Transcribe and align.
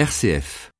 RCF. 0.00 0.70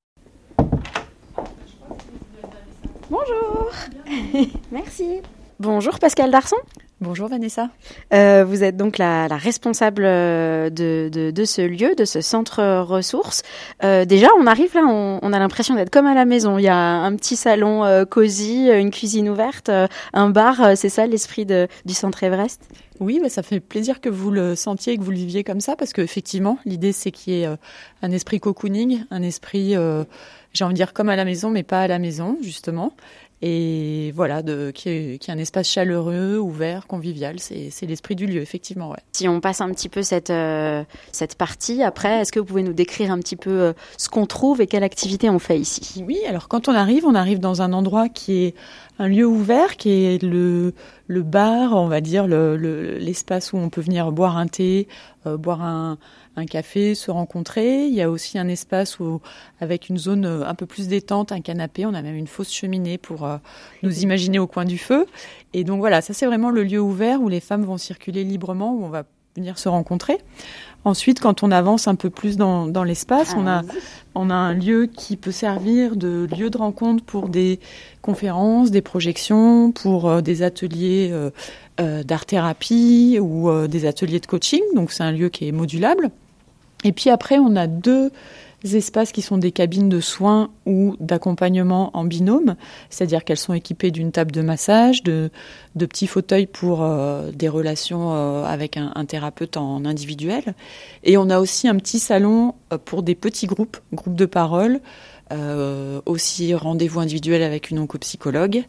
Bonjour. 3.10 3.70
Merci. 4.72 5.20
Bonjour 5.58 5.98
Pascal 5.98 6.30
Darson. 6.30 6.56
Bonjour 7.02 7.28
Vanessa. 7.28 7.70
Euh, 8.12 8.44
vous 8.46 8.62
êtes 8.62 8.76
donc 8.76 8.98
la, 8.98 9.26
la 9.26 9.38
responsable 9.38 10.02
euh, 10.04 10.68
de, 10.68 11.08
de, 11.10 11.30
de, 11.30 11.44
ce 11.46 11.62
lieu, 11.62 11.94
de 11.94 12.04
ce 12.04 12.20
centre 12.20 12.82
ressources. 12.82 13.42
Euh, 13.82 14.04
déjà, 14.04 14.28
on 14.38 14.46
arrive 14.46 14.74
là, 14.74 14.82
on, 14.86 15.18
on 15.22 15.32
a 15.32 15.38
l'impression 15.38 15.74
d'être 15.74 15.88
comme 15.88 16.04
à 16.04 16.12
la 16.12 16.26
maison. 16.26 16.58
Il 16.58 16.64
y 16.64 16.68
a 16.68 16.76
un 16.76 17.16
petit 17.16 17.36
salon 17.36 17.86
euh, 17.86 18.04
cosy, 18.04 18.68
une 18.68 18.90
cuisine 18.90 19.30
ouverte, 19.30 19.70
un 20.12 20.28
bar. 20.28 20.76
c'est 20.76 20.90
ça 20.90 21.06
l'esprit 21.06 21.46
du 21.46 21.94
centre 21.94 22.22
Everest? 22.22 22.68
Oui, 23.00 23.18
bah, 23.22 23.30
ça 23.30 23.42
fait 23.42 23.60
plaisir 23.60 24.02
que 24.02 24.10
vous 24.10 24.30
le 24.30 24.54
sentiez 24.54 24.92
et 24.92 24.98
que 24.98 25.02
vous 25.02 25.10
le 25.10 25.16
viviez 25.16 25.42
comme 25.42 25.60
ça, 25.60 25.76
parce 25.76 25.94
qu'effectivement, 25.94 26.58
l'idée 26.66 26.92
c'est 26.92 27.12
qu'il 27.12 27.32
y 27.32 27.42
ait 27.44 27.48
un 28.02 28.10
esprit 28.10 28.40
cocooning, 28.40 29.04
un 29.10 29.22
esprit, 29.22 29.74
j'ai 30.52 30.64
envie 30.64 30.74
de 30.74 30.76
dire 30.76 30.92
comme 30.92 31.08
à 31.08 31.16
la 31.16 31.24
maison, 31.24 31.48
mais 31.48 31.62
pas 31.62 31.80
à 31.80 31.88
la 31.88 31.98
maison 31.98 32.36
justement 32.42 32.92
et 33.42 34.12
voilà, 34.14 34.42
de, 34.42 34.70
qui, 34.70 34.88
est, 34.90 35.18
qui 35.18 35.30
est 35.30 35.34
un 35.34 35.38
espace 35.38 35.68
chaleureux, 35.68 36.38
ouvert, 36.38 36.86
convivial. 36.86 37.36
C'est 37.38 37.86
l'esprit 37.86 38.14
du 38.14 38.26
lieu, 38.26 38.42
effectivement. 38.42 38.90
Ouais. 38.90 38.98
Si 39.12 39.28
on 39.28 39.40
passe 39.40 39.62
un 39.62 39.70
petit 39.70 39.88
peu 39.88 40.02
cette, 40.02 40.28
euh, 40.28 40.84
cette 41.12 41.36
partie, 41.36 41.82
après, 41.82 42.20
est-ce 42.20 42.32
que 42.32 42.38
vous 42.38 42.44
pouvez 42.44 42.62
nous 42.62 42.74
décrire 42.74 43.10
un 43.10 43.18
petit 43.18 43.36
peu 43.36 43.50
euh, 43.50 43.72
ce 43.96 44.10
qu'on 44.10 44.26
trouve 44.26 44.60
et 44.60 44.66
quelle 44.66 44.84
activité 44.84 45.30
on 45.30 45.38
fait 45.38 45.58
ici? 45.58 46.04
Oui, 46.06 46.18
alors 46.28 46.48
quand 46.48 46.68
on 46.68 46.74
arrive, 46.74 47.06
on 47.06 47.14
arrive 47.14 47.40
dans 47.40 47.62
un 47.62 47.72
endroit 47.72 48.10
qui 48.10 48.44
est 48.44 48.54
un 48.98 49.08
lieu 49.08 49.24
ouvert, 49.24 49.78
qui 49.78 49.90
est 49.90 50.22
le, 50.22 50.74
le 51.06 51.22
bar, 51.22 51.74
on 51.74 51.88
va 51.88 52.02
dire, 52.02 52.26
l'espace 52.26 53.52
le, 53.52 53.58
où 53.58 53.62
on 53.62 53.70
peut 53.70 53.80
venir 53.80 54.12
boire 54.12 54.36
un 54.36 54.48
thé, 54.48 54.86
euh, 55.26 55.38
boire 55.38 55.62
un, 55.62 55.96
un 56.40 56.46
café, 56.46 56.94
se 56.94 57.10
rencontrer. 57.10 57.86
Il 57.86 57.94
y 57.94 58.02
a 58.02 58.10
aussi 58.10 58.38
un 58.38 58.48
espace 58.48 58.98
où, 58.98 59.20
avec 59.60 59.88
une 59.88 59.98
zone 59.98 60.24
euh, 60.24 60.46
un 60.46 60.54
peu 60.54 60.66
plus 60.66 60.88
détente, 60.88 61.32
un 61.32 61.40
canapé. 61.40 61.86
On 61.86 61.94
a 61.94 62.02
même 62.02 62.16
une 62.16 62.26
fausse 62.26 62.52
cheminée 62.52 62.98
pour 62.98 63.24
euh, 63.24 63.36
nous 63.82 64.00
imaginer 64.02 64.38
au 64.38 64.46
coin 64.46 64.64
du 64.64 64.78
feu. 64.78 65.06
Et 65.54 65.64
donc 65.64 65.78
voilà, 65.78 66.00
ça 66.00 66.12
c'est 66.14 66.26
vraiment 66.26 66.50
le 66.50 66.64
lieu 66.64 66.80
ouvert 66.80 67.20
où 67.22 67.28
les 67.28 67.40
femmes 67.40 67.64
vont 67.64 67.78
circuler 67.78 68.24
librement, 68.24 68.74
où 68.74 68.84
on 68.84 68.88
va 68.88 69.04
venir 69.36 69.58
se 69.58 69.68
rencontrer. 69.68 70.18
Ensuite, 70.84 71.20
quand 71.20 71.42
on 71.42 71.50
avance 71.50 71.88
un 71.88 71.94
peu 71.94 72.08
plus 72.08 72.36
dans, 72.36 72.66
dans 72.66 72.84
l'espace, 72.84 73.34
on 73.36 73.46
a, 73.46 73.62
on 74.14 74.30
a 74.30 74.34
un 74.34 74.54
lieu 74.54 74.86
qui 74.86 75.16
peut 75.16 75.32
servir 75.32 75.94
de 75.94 76.26
lieu 76.36 76.48
de 76.48 76.56
rencontre 76.56 77.04
pour 77.04 77.28
des 77.28 77.60
conférences, 78.00 78.70
des 78.70 78.80
projections, 78.80 79.72
pour 79.72 80.08
euh, 80.08 80.20
des 80.22 80.42
ateliers 80.42 81.10
euh, 81.12 81.30
euh, 81.80 82.02
d'art-thérapie 82.02 83.18
ou 83.20 83.50
des 83.68 83.84
ateliers 83.84 84.20
de 84.20 84.26
coaching. 84.26 84.62
Donc 84.74 84.90
c'est 84.90 85.02
un 85.02 85.12
lieu 85.12 85.28
qui 85.28 85.48
est 85.48 85.52
modulable. 85.52 86.10
Et 86.84 86.92
puis 86.92 87.10
après, 87.10 87.38
on 87.38 87.56
a 87.56 87.66
deux 87.66 88.10
espaces 88.64 89.12
qui 89.12 89.22
sont 89.22 89.38
des 89.38 89.52
cabines 89.52 89.88
de 89.88 90.00
soins 90.00 90.50
ou 90.66 90.96
d'accompagnement 91.00 91.90
en 91.94 92.04
binôme, 92.04 92.56
c'est-à-dire 92.90 93.24
qu'elles 93.24 93.38
sont 93.38 93.54
équipées 93.54 93.90
d'une 93.90 94.12
table 94.12 94.32
de 94.32 94.42
massage, 94.42 95.02
de, 95.02 95.30
petits 95.78 96.06
fauteuils 96.06 96.46
pour 96.46 96.82
euh, 96.82 97.30
des 97.32 97.48
relations 97.48 98.12
euh, 98.12 98.44
avec 98.44 98.76
un, 98.76 99.04
thérapeute 99.06 99.56
en 99.56 99.84
individuel. 99.84 100.54
Et 101.04 101.16
on 101.16 101.30
a 101.30 101.38
aussi 101.38 101.68
un 101.68 101.76
petit 101.76 101.98
salon 101.98 102.54
euh, 102.72 102.78
pour 102.78 103.02
des 103.02 103.14
petits 103.14 103.46
groupes, 103.46 103.78
groupes 103.92 104.16
de 104.16 104.26
parole, 104.26 104.80
aussi 106.06 106.54
rendez-vous 106.54 106.98
individuel 106.98 107.44
avec 107.44 107.70
une 107.70 107.78
oncopsychologue. 107.78 108.64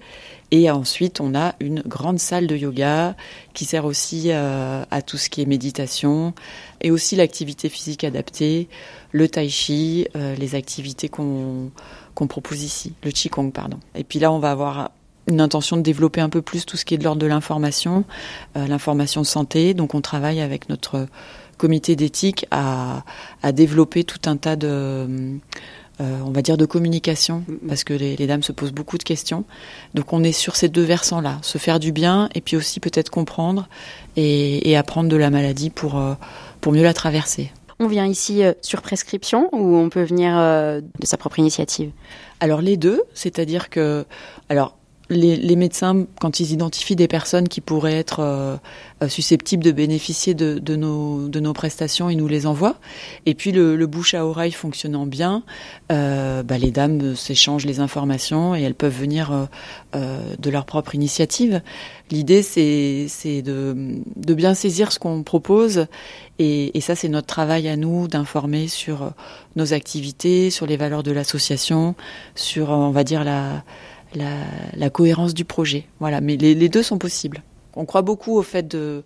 Et 0.52 0.70
ensuite, 0.70 1.22
on 1.22 1.34
a 1.34 1.56
une 1.62 1.82
grande 1.82 2.20
salle 2.20 2.46
de 2.46 2.58
yoga 2.58 3.16
qui 3.54 3.64
sert 3.64 3.86
aussi 3.86 4.26
euh, 4.28 4.84
à 4.92 5.02
tout 5.02 5.18
ce 5.18 5.30
qui 5.30 5.42
est 5.42 5.46
méditation 5.46 6.34
et 6.82 6.92
aussi 6.92 7.16
l'activité 7.16 7.70
physique 7.70 8.04
adaptée, 8.04 8.68
le 9.12 9.30
tai 9.30 9.48
chi, 9.48 10.08
euh, 10.18 10.36
les 10.36 10.56
activités 10.56 11.08
qu'on 11.08 11.72
propose 12.28 12.64
ici, 12.64 12.94
le 13.04 13.12
qigong 13.12 13.52
pardon. 13.52 13.80
Et 13.96 14.04
puis 14.04 14.20
là, 14.20 14.32
on 14.32 14.40
va 14.40 14.52
avoir 14.52 14.92
une 15.28 15.40
intention 15.40 15.78
de 15.78 15.82
développer 15.82 16.20
un 16.20 16.30
peu 16.30 16.42
plus 16.42 16.66
tout 16.66 16.76
ce 16.76 16.84
qui 16.84 16.96
est 16.96 16.98
de 16.98 17.04
l'ordre 17.04 17.22
de 17.22 17.28
l'information, 17.28 18.04
euh, 18.58 18.68
l'information 18.68 19.24
santé. 19.24 19.74
Donc 19.74 19.96
on 19.96 20.02
travaille 20.02 20.42
avec 20.42 20.68
notre 20.68 21.08
comité 21.58 21.96
d'éthique 21.96 22.48
à, 22.50 23.04
développer 23.54 24.04
tout 24.04 24.20
un 24.26 24.36
tas 24.36 24.56
de 24.56 25.38
on 26.02 26.32
va 26.32 26.42
dire 26.42 26.58
de 26.58 26.66
communication, 26.66 27.44
parce 27.68 27.84
que 27.84 27.94
les, 27.94 28.16
les, 28.16 28.28
dames 28.28 28.44
se 28.44 28.52
posent 28.52 28.72
beaucoup 28.72 28.98
de 28.98 29.04
questions. 29.04 29.44
Donc 29.94 30.14
on 30.14 30.24
est 30.24 30.32
sur 30.32 30.56
ces 30.56 30.70
deux 30.70 30.84
versants-là, 30.84 31.40
se 31.42 31.58
faire 31.58 31.80
du 31.80 31.92
bien 31.92 32.30
et 32.36 32.42
puis 32.42 32.58
aussi 32.58 32.80
peut-être 32.80 33.10
comprendre 33.10 33.68
et, 34.16 34.70
et, 34.70 34.78
apprendre 34.78 35.10
de 35.10 35.18
la 35.18 35.30
maladie 35.30 35.70
pour, 35.70 35.98
euh, 35.98 36.14
pour 36.60 36.74
mieux 36.74 36.84
la 36.84 36.94
traverser. 36.94 37.52
On 37.80 37.88
vient 37.88 38.06
ici 38.06 38.44
euh, 38.44 38.54
sur 38.62 38.82
prescription 38.82 39.50
ou 39.54 39.76
on 39.76 39.90
peut 39.90 40.04
venir 40.04 40.38
euh, 40.38 40.82
de 40.82 41.06
sa 41.06 41.18
propre 41.18 41.40
initiative? 41.40 41.92
Alors 42.40 42.62
les 42.62 42.78
deux, 42.78 43.02
c'est-à-dire 43.14 43.70
que 43.70 44.06
alors 44.50 44.78
les, 45.12 45.56
médecins, 45.56 46.06
quand 46.20 46.40
ils 46.40 46.52
identifient 46.54 46.96
des 46.96 47.08
personnes 47.08 47.48
qui 47.48 47.62
pourraient 47.62 47.98
être 47.98 48.20
euh, 48.22 48.58
susceptibles 49.10 49.64
de 49.64 49.72
bénéficier 49.72 50.34
de, 50.34 50.76
nos, 50.76 51.54
prestations, 51.54 52.10
ils 52.10 52.18
nous 52.18 52.28
les 52.28 52.48
envoient. 52.48 52.78
Et 53.26 53.36
puis 53.36 53.52
le, 53.52 53.86
bouche 53.86 54.14
à 54.14 54.26
oreille 54.26 54.54
fonctionnant 54.54 55.06
bien, 55.06 55.44
euh, 55.92 56.44
bah, 56.44 56.58
les 56.58 56.72
dames 56.72 57.16
s'échangent 57.16 57.66
les 57.66 57.82
informations 57.82 58.56
et 58.56 58.62
elles 58.62 58.76
peuvent 58.76 58.98
venir 58.98 59.32
euh, 59.32 59.46
euh 59.96 60.20
de 60.40 60.50
leur 60.50 60.66
propre 60.66 60.96
initiative. 60.96 61.62
L'idée, 62.10 62.42
c'est 62.42 63.42
de, 63.42 64.02
de 64.16 64.34
bien 64.34 64.54
saisir 64.54 64.92
ce 64.92 65.00
qu'on 65.00 65.24
propose 65.24 65.88
et, 66.40 66.78
et 66.78 66.82
ça, 66.82 66.96
c'est 66.96 67.10
notre 67.10 67.28
travail 67.28 67.68
à 67.68 67.76
nous 67.76 68.08
d'informer 68.08 68.68
sur 68.68 69.12
nos 69.56 69.74
activités, 69.74 70.50
sur 70.50 70.66
les 70.66 70.78
valeurs 70.78 71.04
de 71.04 71.12
l'association, 71.12 71.96
sur, 72.36 72.70
on 72.70 72.92
va 72.92 73.04
dire, 73.04 73.24
la 73.24 73.64
la, 74.16 74.46
la, 74.76 74.90
cohérence 74.90 75.34
du 75.34 75.46
projet. 75.46 75.86
Voilà, 76.00 76.22
mais 76.22 76.38
les, 76.38 76.56
les, 76.56 76.70
deux 76.70 76.84
sont 76.84 76.98
possibles. 76.98 77.44
On 77.76 77.86
croit 77.86 78.02
beaucoup 78.02 78.38
au 78.38 78.42
fait 78.42 78.68
de, 78.68 79.04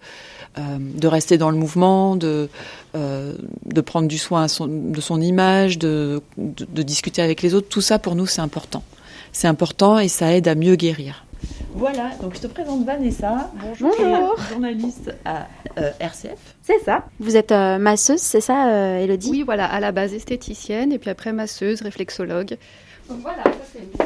euh, 0.58 0.78
de 0.80 1.08
rester 1.08 1.38
dans 1.38 1.52
le 1.52 1.58
mouvement, 1.58 2.16
de, 2.16 2.50
euh, 2.96 3.34
de 3.66 3.82
prendre 3.82 4.08
du 4.08 4.18
soin 4.18 4.48
son, 4.48 4.68
de 4.68 5.02
son 5.02 5.22
image, 5.22 5.78
de, 5.78 6.22
de, 6.38 6.66
de, 6.66 6.84
discuter 6.84 7.22
avec 7.22 7.42
les 7.42 7.54
autres. 7.54 7.70
Tout 7.70 7.82
ça, 7.82 8.00
pour 8.00 8.16
nous, 8.16 8.26
c'est 8.26 8.42
important. 8.42 8.84
C'est 9.32 9.48
important 9.48 10.00
et 10.00 10.08
ça 10.08 10.34
aide 10.34 10.48
à 10.48 10.56
mieux 10.56 10.76
guérir. 10.76 11.26
Voilà, 11.74 12.12
donc 12.22 12.36
je 12.36 12.40
te 12.40 12.48
présente 12.48 12.86
Vanessa. 12.86 13.52
Bonjour. 13.56 13.94
Bonjour. 14.00 14.38
Journaliste 14.50 15.14
à 15.26 15.48
euh, 15.78 15.92
RCF. 16.00 16.56
C'est 16.64 16.80
ça. 16.80 17.04
Vous 17.20 17.36
êtes 17.36 17.52
euh, 17.52 17.78
masseuse, 17.78 18.22
c'est 18.22 18.40
ça, 18.40 18.70
euh, 18.70 19.04
Elodie? 19.04 19.30
Oui, 19.30 19.44
voilà, 19.44 19.66
à 19.66 19.82
la 19.82 19.92
base 19.92 20.14
esthéticienne 20.14 20.94
et 20.94 21.00
puis 21.00 21.10
après 21.10 21.34
masseuse, 21.34 21.82
réflexologue. 21.82 22.58
Donc 23.10 23.20
voilà, 23.22 23.44
ça 23.44 23.52
c'est 23.74 23.98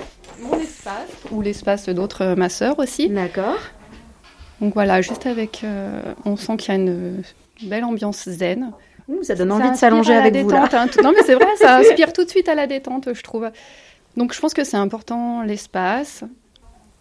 mon 0.42 0.60
espace 0.60 1.08
ou 1.32 1.42
l'espace 1.42 1.90
d'autres 1.90 2.36
masseurs 2.36 2.80
aussi. 2.80 3.10
D'accord. 3.10 3.58
Donc 4.62 4.74
voilà, 4.74 5.02
juste 5.02 5.26
avec, 5.26 5.62
euh, 5.64 6.02
on 6.26 6.36
sent 6.36 6.58
qu'il 6.58 6.74
y 6.74 6.78
a 6.78 6.80
une 6.80 7.24
belle 7.64 7.86
ambiance 7.86 8.28
zen. 8.28 8.72
Ouh, 9.08 9.24
ça 9.24 9.36
donne 9.36 9.52
envie 9.52 9.64
ça 9.64 9.72
de 9.72 9.78
s'allonger 9.78 10.14
avec 10.14 10.34
détente, 10.34 10.52
vous 10.52 10.76
là. 10.76 10.82
Hein, 10.82 10.88
tout, 10.88 11.02
non 11.02 11.12
mais 11.16 11.24
c'est 11.26 11.34
vrai, 11.34 11.48
ça 11.58 11.78
inspire 11.80 12.14
tout 12.14 12.24
de 12.24 12.30
suite 12.30 12.48
à 12.48 12.56
la 12.56 12.68
détente, 12.68 13.14
je 13.14 13.24
trouve. 13.24 13.50
Donc 14.18 14.34
je 14.34 14.40
pense 14.40 14.54
que 14.54 14.64
c'est 14.64 14.78
important 14.78 15.42
l'espace, 15.42 16.24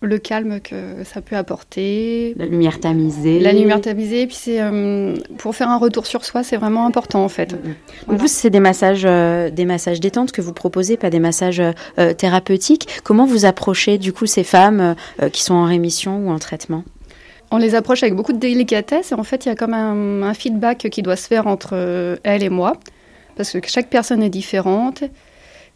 le 0.00 0.18
calme 0.18 0.60
que 0.60 1.02
ça 1.04 1.20
peut 1.20 1.36
apporter. 1.36 2.34
La 2.36 2.46
lumière 2.46 2.78
tamisée. 2.78 3.40
La 3.40 3.52
lumière 3.52 3.80
tamisée. 3.80 4.26
Puis 4.26 4.36
c'est 4.36 4.60
euh, 4.60 5.16
pour 5.38 5.56
faire 5.56 5.68
un 5.68 5.78
retour 5.78 6.06
sur 6.06 6.24
soi, 6.24 6.42
c'est 6.44 6.56
vraiment 6.56 6.86
important 6.86 7.24
en 7.24 7.28
fait. 7.28 7.52
Mm 7.52 7.56
-hmm. 7.56 7.74
voilà. 8.06 8.20
Vous, 8.20 8.28
c'est 8.28 8.50
des 8.50 8.60
massages, 8.60 9.04
euh, 9.04 9.50
des 9.50 9.64
massages 9.64 10.00
détente 10.00 10.30
que 10.32 10.40
vous 10.40 10.52
proposez, 10.52 10.96
pas 10.96 11.10
des 11.10 11.20
massages 11.20 11.60
euh, 11.60 12.12
thérapeutiques. 12.14 12.86
Comment 13.02 13.26
vous 13.26 13.44
approchez 13.44 13.98
du 13.98 14.12
coup 14.12 14.26
ces 14.26 14.44
femmes 14.44 14.94
euh, 14.94 15.28
qui 15.30 15.42
sont 15.42 15.54
en 15.54 15.64
rémission 15.64 16.12
ou 16.24 16.30
en 16.30 16.38
traitement? 16.38 16.84
On 17.50 17.58
les 17.58 17.74
approche 17.74 18.02
avec 18.02 18.14
beaucoup 18.14 18.34
de 18.34 18.38
délicatesse 18.38 19.12
et 19.12 19.14
en 19.14 19.24
fait 19.24 19.46
il 19.46 19.48
y 19.48 19.52
a 19.52 19.56
comme 19.56 19.74
un, 19.74 20.22
un 20.22 20.34
feedback 20.34 20.78
qui 20.90 21.02
doit 21.02 21.16
se 21.16 21.26
faire 21.26 21.46
entre 21.46 21.72
elle 22.22 22.42
et 22.42 22.50
moi 22.50 22.72
parce 23.36 23.52
que 23.52 23.68
chaque 23.68 23.88
personne 23.88 24.22
est 24.22 24.34
différente 24.42 25.02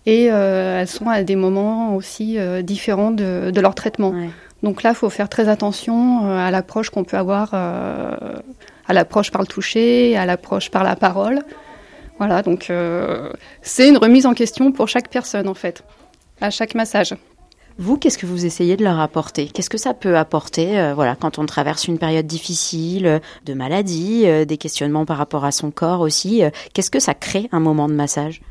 et 0.06 0.30
euh, 0.30 0.80
elles 0.80 0.88
sont 0.88 1.08
à 1.08 1.22
des 1.22 1.36
moments 1.36 1.94
aussi 1.94 2.38
euh, 2.38 2.62
différents 2.62 3.10
de, 3.10 3.50
de, 3.50 3.60
leur 3.60 3.74
traitement. 3.74 4.10
Ouais. 4.10 4.30
Donc 4.62 4.82
là, 4.82 4.90
il 4.90 4.96
faut 4.96 5.10
faire 5.10 5.28
très 5.28 5.48
attention 5.48 6.26
euh, 6.26 6.38
à 6.38 6.50
l'approche 6.50 6.90
qu'on 6.90 7.04
peut 7.04 7.16
avoir, 7.16 7.54
à 7.54 8.92
l'approche 8.92 9.30
par 9.30 9.42
le 9.42 9.46
toucher, 9.46 10.16
à 10.16 10.26
l'approche 10.26 10.70
par 10.70 10.84
la 10.84 10.96
parole. 10.96 11.40
Voilà, 12.18 12.42
donc 12.42 12.70
c'est 13.62 13.88
une 13.88 13.96
remise 13.96 14.26
en 14.26 14.34
question 14.34 14.70
pour 14.70 14.86
chaque 14.86 15.08
personne 15.08 15.48
en 15.48 15.54
fait, 15.54 15.82
à 16.40 16.50
chaque 16.50 16.76
massage. 16.76 17.14
Vous, 17.78 17.96
qu'est-ce 17.96 18.18
que 18.18 18.26
vous 18.26 18.44
essayez 18.44 18.76
de 18.76 18.84
leur 18.84 19.00
apporter? 19.00 19.48
Qu'est-ce 19.48 19.70
que 19.70 19.78
ça 19.78 19.94
peut 19.94 20.16
apporter 20.16 20.78
euh, 20.78 20.94
voilà, 20.94 21.16
quand 21.16 21.38
on 21.38 21.46
traverse 21.46 21.88
une 21.88 21.98
période 21.98 22.26
difficile, 22.26 23.20
de 23.46 23.54
maladie, 23.54 24.24
euh, 24.26 24.44
des 24.44 24.58
questionnements 24.58 25.06
par 25.06 25.16
rapport 25.16 25.44
à 25.44 25.52
son 25.52 25.70
corps 25.70 26.00
aussi 26.00 26.42
Qu'est-ce 26.74 26.90
que 26.90 27.00
ça 27.00 27.14
crée 27.14 27.48
un 27.52 27.60
moment 27.60 27.88
de 27.88 27.94
massage? 27.94 28.42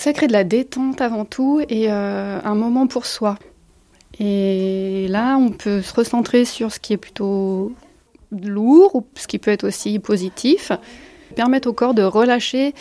Ça 0.00 0.14
crée 0.14 0.28
de 0.28 0.32
la 0.32 0.44
détente 0.44 1.02
avant 1.02 1.26
tout 1.26 1.60
et 1.68 1.92
euh, 1.92 2.40
un 2.42 2.54
moment 2.54 2.86
pour 2.86 3.04
soi. 3.04 3.38
Et 4.18 5.06
là, 5.10 5.36
on 5.36 5.50
peut 5.50 5.82
se 5.82 5.92
recentrer 5.92 6.46
sur 6.46 6.72
ce 6.72 6.80
qui 6.80 6.94
est 6.94 6.96
plutôt 6.96 7.72
lourd 8.32 8.94
ou 8.94 9.06
ce 9.14 9.26
qui 9.26 9.38
peut 9.38 9.50
être 9.50 9.64
aussi 9.64 9.98
positif, 9.98 10.72
permettre 11.36 11.68
au 11.68 11.74
corps 11.74 11.92
de 11.92 12.02
relâcher 12.02 12.72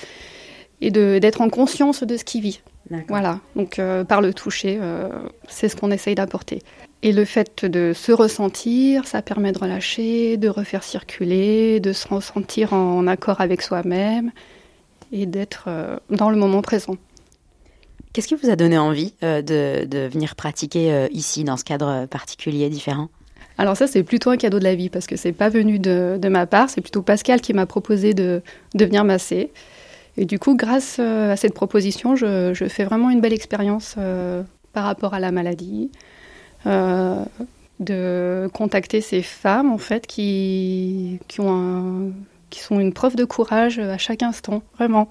et 0.80 0.92
d'être 0.92 1.42
en 1.42 1.50
conscience 1.50 2.04
de 2.04 2.16
ce 2.16 2.24
qu'il 2.24 2.42
vit. 2.42 2.62
Voilà, 3.10 3.42
donc 3.57 3.80
euh, 3.80 4.06
par 4.06 4.21
le 4.21 4.33
toucher, 4.33 4.80
euh, 4.81 5.10
c'est 5.50 5.68
ce 5.68 5.75
qu'on 5.75 5.92
essaye 5.92 6.16
d'apporter. 6.16 6.62
Et 7.04 7.12
le 7.12 7.25
fait 7.25 7.66
de 7.66 7.92
se 7.94 8.13
ressentir, 8.13 9.06
ça 9.06 9.21
permet 9.21 9.51
de 9.51 9.60
relâcher, 9.60 10.38
de 10.38 10.48
refaire 10.48 10.83
circuler, 10.83 11.81
de 11.81 11.92
se 11.92 12.07
ressentir 12.07 12.71
en 12.71 13.07
accord 13.07 13.42
avec 13.42 13.62
soi-même 13.62 14.31
et 15.12 15.25
d'être 15.25 15.66
euh, 15.68 15.98
dans 16.10 16.30
le 16.30 16.38
moment 16.38 16.62
présent. 16.62 16.95
Qu'est-ce 18.13 18.27
qui 18.27 18.35
vous 18.35 18.50
a 18.50 18.56
donné 18.56 18.77
envie 18.77 19.13
de, 19.21 19.85
de, 19.85 20.07
venir 20.07 20.35
pratiquer 20.35 21.07
ici, 21.11 21.44
dans 21.44 21.57
ce 21.57 21.63
cadre 21.63 22.07
particulier, 22.07 22.69
différent? 22.69 23.09
Alors 23.59 23.75
ça, 23.75 23.88
c'est 23.88 24.03
plutôt 24.03 24.29
un 24.29 24.38
cadeau 24.38 24.57
de 24.57 24.63
la 24.63 24.73
vie 24.73 24.89
parce 24.89 25.06
que 25.06 25.17
c'est 25.17 25.33
pas 25.33 25.50
venu 25.50 25.79
de, 25.79 26.17
de 26.19 26.29
ma 26.29 26.47
part. 26.47 26.69
C'est 26.69 26.81
plutôt 26.81 27.01
Pascal 27.01 27.41
qui 27.41 27.53
m'a 27.53 27.65
proposé 27.65 28.13
de, 28.13 28.41
de 28.73 28.85
venir 28.85 29.03
masser. 29.03 29.51
Et 30.19 30.25
du 30.25 30.38
coup, 30.38 30.56
grâce 30.56 30.97
euh, 31.00 31.31
à 31.31 31.35
cette 31.38 31.53
proposition, 31.53 32.15
je, 32.15 32.53
fais 32.69 32.83
vraiment 32.83 33.09
une 33.09 33.21
belle 33.21 33.33
expérience 33.33 33.95
euh, 33.97 34.44
par 34.73 34.83
rapport 34.83 35.13
à 35.13 35.19
la 35.19 35.31
maladie, 35.31 35.91
euh, 36.67 37.23
de 37.79 38.50
contacter 38.53 39.00
ces 39.00 39.21
femmes 39.21 39.71
en 39.71 39.77
fait 39.77 40.07
qui, 40.07 41.19
qui, 41.29 41.39
ont 41.39 42.11
qui 42.50 42.59
sont 42.59 42.79
une 42.81 42.91
preuve 42.91 43.15
de 43.15 43.23
courage 43.23 43.79
à 43.79 43.97
chaque 43.97 44.21
instant, 44.21 44.61
vraiment. 44.77 45.07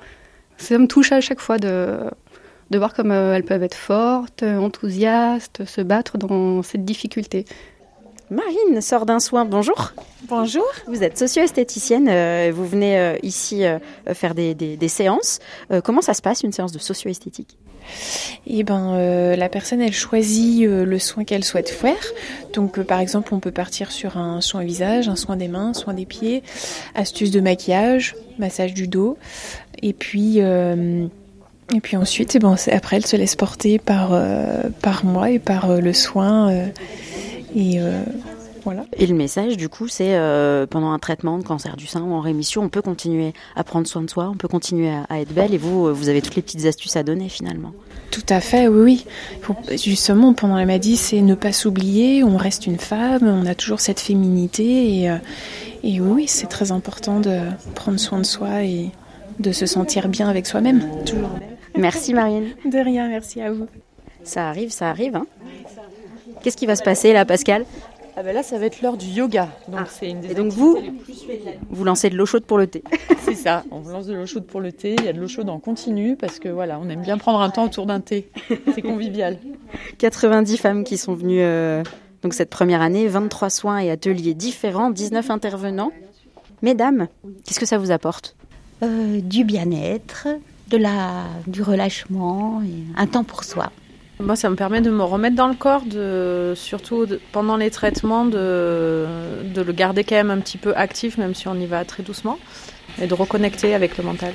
Ça 0.59 0.77
me 0.77 0.87
touche 0.87 1.13
à 1.13 1.23
chaque 1.23 1.41
fois 1.41 1.57
de, 1.57 2.01
de 2.71 2.79
voir 2.79 2.95
comme 2.95 3.13
elles 3.13 3.45
peuvent 3.45 3.63
être 3.63 3.75
fortes, 3.75 4.43
enthousiastes, 4.43 5.65
se 5.65 5.81
battre 5.81 6.19
dans 6.19 6.63
cette 6.63 6.85
difficulté. 6.85 7.45
Marine 8.31 8.83
sort 8.83 9.07
d'un 9.07 9.21
soin. 9.21 9.47
Bonjour. 9.47 9.93
Bonjour. 10.29 10.67
Vous 10.87 11.03
êtes 11.03 11.17
socio-esthéticienne. 11.17 12.09
Euh, 12.11 12.53
vous 12.55 12.67
venez 12.67 12.99
euh, 12.99 13.17
ici 13.23 13.65
euh, 13.65 13.79
faire 14.13 14.35
des, 14.35 14.77
séances. 14.89 15.39
comment 15.83 16.03
ça 16.03 16.13
se 16.13 16.21
passe 16.21 16.43
une 16.43 16.53
séance 16.53 16.73
de 16.73 16.79
socio-esthétique? 16.79 17.57
Eh 18.47 18.65
ben, 18.65 19.35
la 19.35 19.49
personne, 19.49 19.81
elle 19.81 19.95
choisit 19.95 20.67
le 20.67 20.99
soin 20.99 21.25
qu'elle 21.25 21.45
souhaite 21.45 21.71
faire. 21.71 22.05
Donc, 22.53 22.81
par 22.81 23.01
exemple, 23.01 23.33
on 23.33 23.41
peut 23.41 23.51
partir 23.51 23.91
sur 23.91 24.19
un 24.19 24.43
soin 24.43 24.63
visage, 24.63 25.09
un 25.09 25.17
soin 25.17 25.37
des 25.37 25.49
mains, 25.49 25.71
un 25.71 25.75
soin 25.75 25.95
des 25.95 26.05
pieds, 26.05 26.43
astuces 26.95 27.31
de 27.31 27.41
maquillage, 27.41 28.15
massage 28.39 28.75
du 28.75 28.89
dos, 28.89 29.17
et 29.83 29.95
puis. 29.95 30.43
Et 31.75 31.81
puis 31.81 31.97
ensuite, 31.97 32.35
eh 32.35 32.39
ben, 32.39 32.57
après, 32.73 32.97
elle 32.97 33.07
se 33.07 33.17
laisse 33.17 33.37
porter 33.37 33.79
par, 33.79 34.19
par 34.81 35.05
moi 35.05 35.31
et 35.31 35.39
par 35.39 35.81
le 35.81 35.93
soin 35.93 36.71
et 37.55 37.81
euh, 37.81 38.03
voilà. 38.65 38.85
Et 38.97 39.07
le 39.07 39.15
message, 39.15 39.57
du 39.57 39.69
coup, 39.69 39.89
c'est 39.89 40.17
euh, 40.17 40.67
pendant 40.67 40.91
un 40.91 40.99
traitement 40.99 41.39
de 41.39 41.43
cancer 41.43 41.77
du 41.77 41.87
sein 41.87 42.03
ou 42.03 42.13
en 42.13 42.21
rémission, 42.21 42.63
on 42.63 42.69
peut 42.69 42.83
continuer 42.83 43.33
à 43.57 43.65
prendre 43.65 43.87
soin 43.87 44.03
de 44.03 44.11
soi, 44.11 44.29
on 44.31 44.37
peut 44.37 44.49
continuer 44.49 44.91
à, 44.91 45.21
être 45.21 45.33
belle. 45.33 45.55
Et 45.55 45.59
vous, 45.59 45.87
euh, 45.87 45.93
vous 45.93 46.09
avez 46.09 46.21
toutes 46.21 46.37
les 46.37 46.43
petites 46.43 46.67
astuces 46.67 46.97
à 46.97 47.03
donner 47.03 47.29
finalement. 47.29 47.73
Tout 48.11 48.27
à 48.29 48.41
fait, 48.41 48.69
oui, 48.69 49.05
oui. 49.49 49.79
justement, 49.79 50.35
pendant 50.35 50.57
la 50.57 50.67
maladie, 50.67 50.97
c'est 50.97 51.21
ne 51.21 51.35
pas 51.35 51.53
s'oublier. 51.53 52.25
On 52.25 52.37
reste 52.37 52.67
une 52.67 52.79
femme, 52.79 53.23
on 53.23 53.47
a 53.47 53.55
toujours 53.55 53.81
cette 53.81 54.01
féminité. 54.01 55.03
Et, 55.03 55.19
et 55.85 56.01
oui, 56.01 56.27
c'est 56.27 56.47
très 56.47 56.73
important 56.73 57.21
de 57.21 57.41
prendre 57.75 57.99
soin 57.99 58.19
de 58.19 58.27
soi 58.27 58.65
et 58.65 58.91
de 59.39 59.53
se 59.53 59.67
sentir 59.67 60.09
bien 60.09 60.29
avec 60.29 60.47
soi-même. 60.47 60.83
Merci 61.79 62.13
Marine. 62.13 62.49
De 62.65 62.79
rien, 62.79 63.09
merci 63.09 63.41
à 63.41 63.53
vous. 63.53 63.67
Ça 64.25 64.49
arrive, 64.49 64.71
ça 64.71 64.91
arrive. 64.91 65.17
Hein 65.17 65.27
Qu'est-ce 66.43 66.57
qui 66.57 66.67
va 66.67 66.77
se 66.77 66.83
passer 66.83 67.13
là, 67.13 67.25
Pascal? 67.25 67.65
Ah 68.17 68.25
ben 68.25 68.35
là, 68.35 68.43
ça 68.43 68.59
va 68.59 68.67
être 68.67 68.83
l'heure 68.83 68.97
du 68.97 69.07
yoga. 69.07 69.49
Donc, 69.69 69.81
ah. 69.81 69.87
c'est 69.89 70.11
une 70.11 70.21
des 70.21 70.33
Et 70.33 70.35
donc 70.35 70.53
vous, 70.53 70.77
vous 71.71 71.85
lancez 71.85 72.11
de 72.11 72.17
l'eau 72.17 72.27
chaude 72.27 72.45
pour 72.45 72.59
le 72.59 72.67
thé. 72.67 72.83
c'est 73.21 73.37
ça, 73.37 73.63
on 73.71 73.81
lance 73.89 74.07
de 74.07 74.15
l'eau 74.15 74.27
chaude 74.27 74.45
pour 74.45 74.61
le 74.61 74.73
thé. 74.73 74.97
Il 74.99 75.05
y 75.05 75.09
a 75.09 75.13
de 75.13 75.21
l'eau 75.21 75.29
chaude 75.29 75.49
en 75.49 75.61
continu 75.61 76.17
parce 76.17 76.41
que 76.41 76.49
voilà, 76.49 76.81
on 76.83 76.89
aime 76.89 77.03
bien 77.03 77.17
prendre 77.17 77.41
un 77.41 77.51
temps 77.51 77.65
autour 77.65 77.87
d'un 77.87 78.01
thé. 78.01 78.29
C'est 78.75 78.83
convivial. 78.83 79.39
90 79.99 80.57
femmes 80.57 80.83
qui 80.83 80.99
sont 80.99 81.15
venues 81.15 81.43
euh, 81.43 81.85
donc 82.23 82.35
cette 82.35 82.51
première 82.51 82.83
année, 82.83 83.07
23 83.07 83.51
soins 83.51 83.79
et 83.79 83.91
ateliers 83.91 84.35
différents, 84.35 84.91
19 84.91 85.31
intervenants. 85.31 85.93
Mesdames, 86.63 87.07
qu'est-ce 87.45 87.61
que 87.61 87.67
ça 87.67 87.79
vous 87.79 87.93
apporte? 87.93 88.35
Euh, 88.83 89.21
Du 89.21 89.45
bien-être, 89.45 90.27
de 90.69 90.77
la, 90.77 91.25
du 91.47 91.63
relâchement, 91.63 92.63
et 92.63 93.01
un 93.01 93.07
temps 93.07 93.25
pour 93.25 93.45
soi. 93.45 93.71
Moi, 94.21 94.35
ça 94.35 94.51
me 94.51 94.57
permet 94.57 94.81
de 94.81 94.91
me 94.91 95.05
remettre 95.05 95.37
dans 95.37 95.47
le 95.47 95.55
corps, 95.55 95.83
de, 95.83 96.53
surtout 96.57 97.07
pendant 97.31 97.57
les 97.57 97.71
traitements, 97.71 98.25
de, 98.25 99.07
de, 99.55 99.63
le 99.63 99.73
garder 99.73 100.03
quand 100.03 100.17
même 100.17 100.31
un 100.31 100.39
petit 100.39 100.59
peu 100.59 100.75
actif, 100.75 101.19
même 101.19 101.35
si 101.35 101.47
on 101.47 101.55
y 101.55 101.67
va 101.67 101.85
très 101.85 102.03
doucement, 102.03 102.39
et 103.01 103.07
de 103.07 103.15
reconnecter 103.15 103.75
avec 103.75 103.97
le 103.97 104.03
mental. 104.03 104.33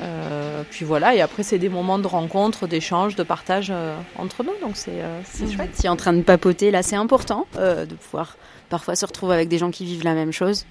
Euh, 0.00 0.62
puis 0.68 0.84
voilà, 0.84 1.14
et 1.14 1.20
après, 1.20 1.44
c'est 1.44 1.58
des 1.58 1.68
moments 1.68 2.00
de 2.00 2.08
rencontre, 2.08 2.66
d'échange, 2.66 3.14
de 3.14 3.22
partage 3.22 3.68
euh, 3.70 3.96
entre 4.18 4.42
nous, 4.42 4.52
donc 4.60 4.72
c'est 4.74 5.00
euh, 5.00 5.20
mmh. 5.20 5.52
chouette. 5.52 5.70
Si 5.74 5.88
en 5.88 5.94
train 5.96 6.12
de 6.12 6.22
papoter, 6.22 6.72
là, 6.72 6.82
c'est 6.82 6.96
important 6.96 7.46
de 7.54 7.94
pouvoir 7.94 8.36
parfois 8.68 8.96
se 8.96 9.06
retrouver 9.06 9.34
avec 9.34 9.48
des 9.48 9.58
gens 9.58 9.70
qui 9.70 9.84
vivent 9.84 10.04
la 10.04 10.14
même 10.14 10.32
chose. 10.32 10.66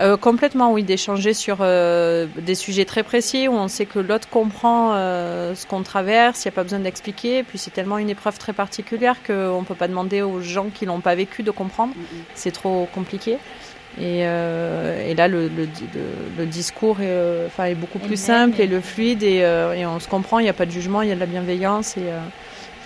Euh, 0.00 0.16
complètement, 0.16 0.72
oui, 0.72 0.84
d'échanger 0.84 1.34
sur 1.34 1.58
euh, 1.60 2.26
des 2.36 2.54
sujets 2.54 2.84
très 2.84 3.02
précis 3.02 3.48
où 3.48 3.52
on 3.54 3.66
sait 3.66 3.86
que 3.86 3.98
l'autre 3.98 4.28
comprend 4.28 4.92
euh, 4.94 5.56
ce 5.56 5.66
qu'on 5.66 5.82
traverse, 5.82 6.44
il 6.44 6.48
n'y 6.48 6.52
a 6.52 6.54
pas 6.54 6.62
besoin 6.62 6.78
d'expliquer. 6.78 7.42
Puis 7.42 7.58
c'est 7.58 7.72
tellement 7.72 7.98
une 7.98 8.10
épreuve 8.10 8.38
très 8.38 8.52
particulière 8.52 9.16
qu'on 9.26 9.60
ne 9.60 9.64
peut 9.64 9.74
pas 9.74 9.88
demander 9.88 10.22
aux 10.22 10.40
gens 10.40 10.66
qui 10.72 10.86
l'ont 10.86 11.00
pas 11.00 11.16
vécu 11.16 11.42
de 11.42 11.50
comprendre. 11.50 11.94
C'est 12.34 12.52
trop 12.52 12.88
compliqué. 12.94 13.38
Et, 14.00 14.20
et 14.20 15.14
là, 15.16 15.26
le, 15.26 15.48
le, 15.48 15.68
le, 16.36 16.46
discours 16.46 17.00
est, 17.00 17.46
enfin, 17.46 17.64
est 17.64 17.74
beaucoup 17.74 17.98
plus 17.98 18.20
simple 18.20 18.60
et 18.60 18.68
le 18.68 18.80
fluide 18.80 19.24
et, 19.24 19.38
et 19.38 19.86
on 19.86 19.98
se 19.98 20.06
comprend, 20.06 20.38
il 20.38 20.44
n'y 20.44 20.48
a 20.48 20.52
pas 20.52 20.66
de 20.66 20.70
jugement, 20.70 21.02
il 21.02 21.08
y 21.08 21.12
a 21.12 21.16
de 21.16 21.20
la 21.20 21.26
bienveillance. 21.26 21.96
Et, 21.96 22.04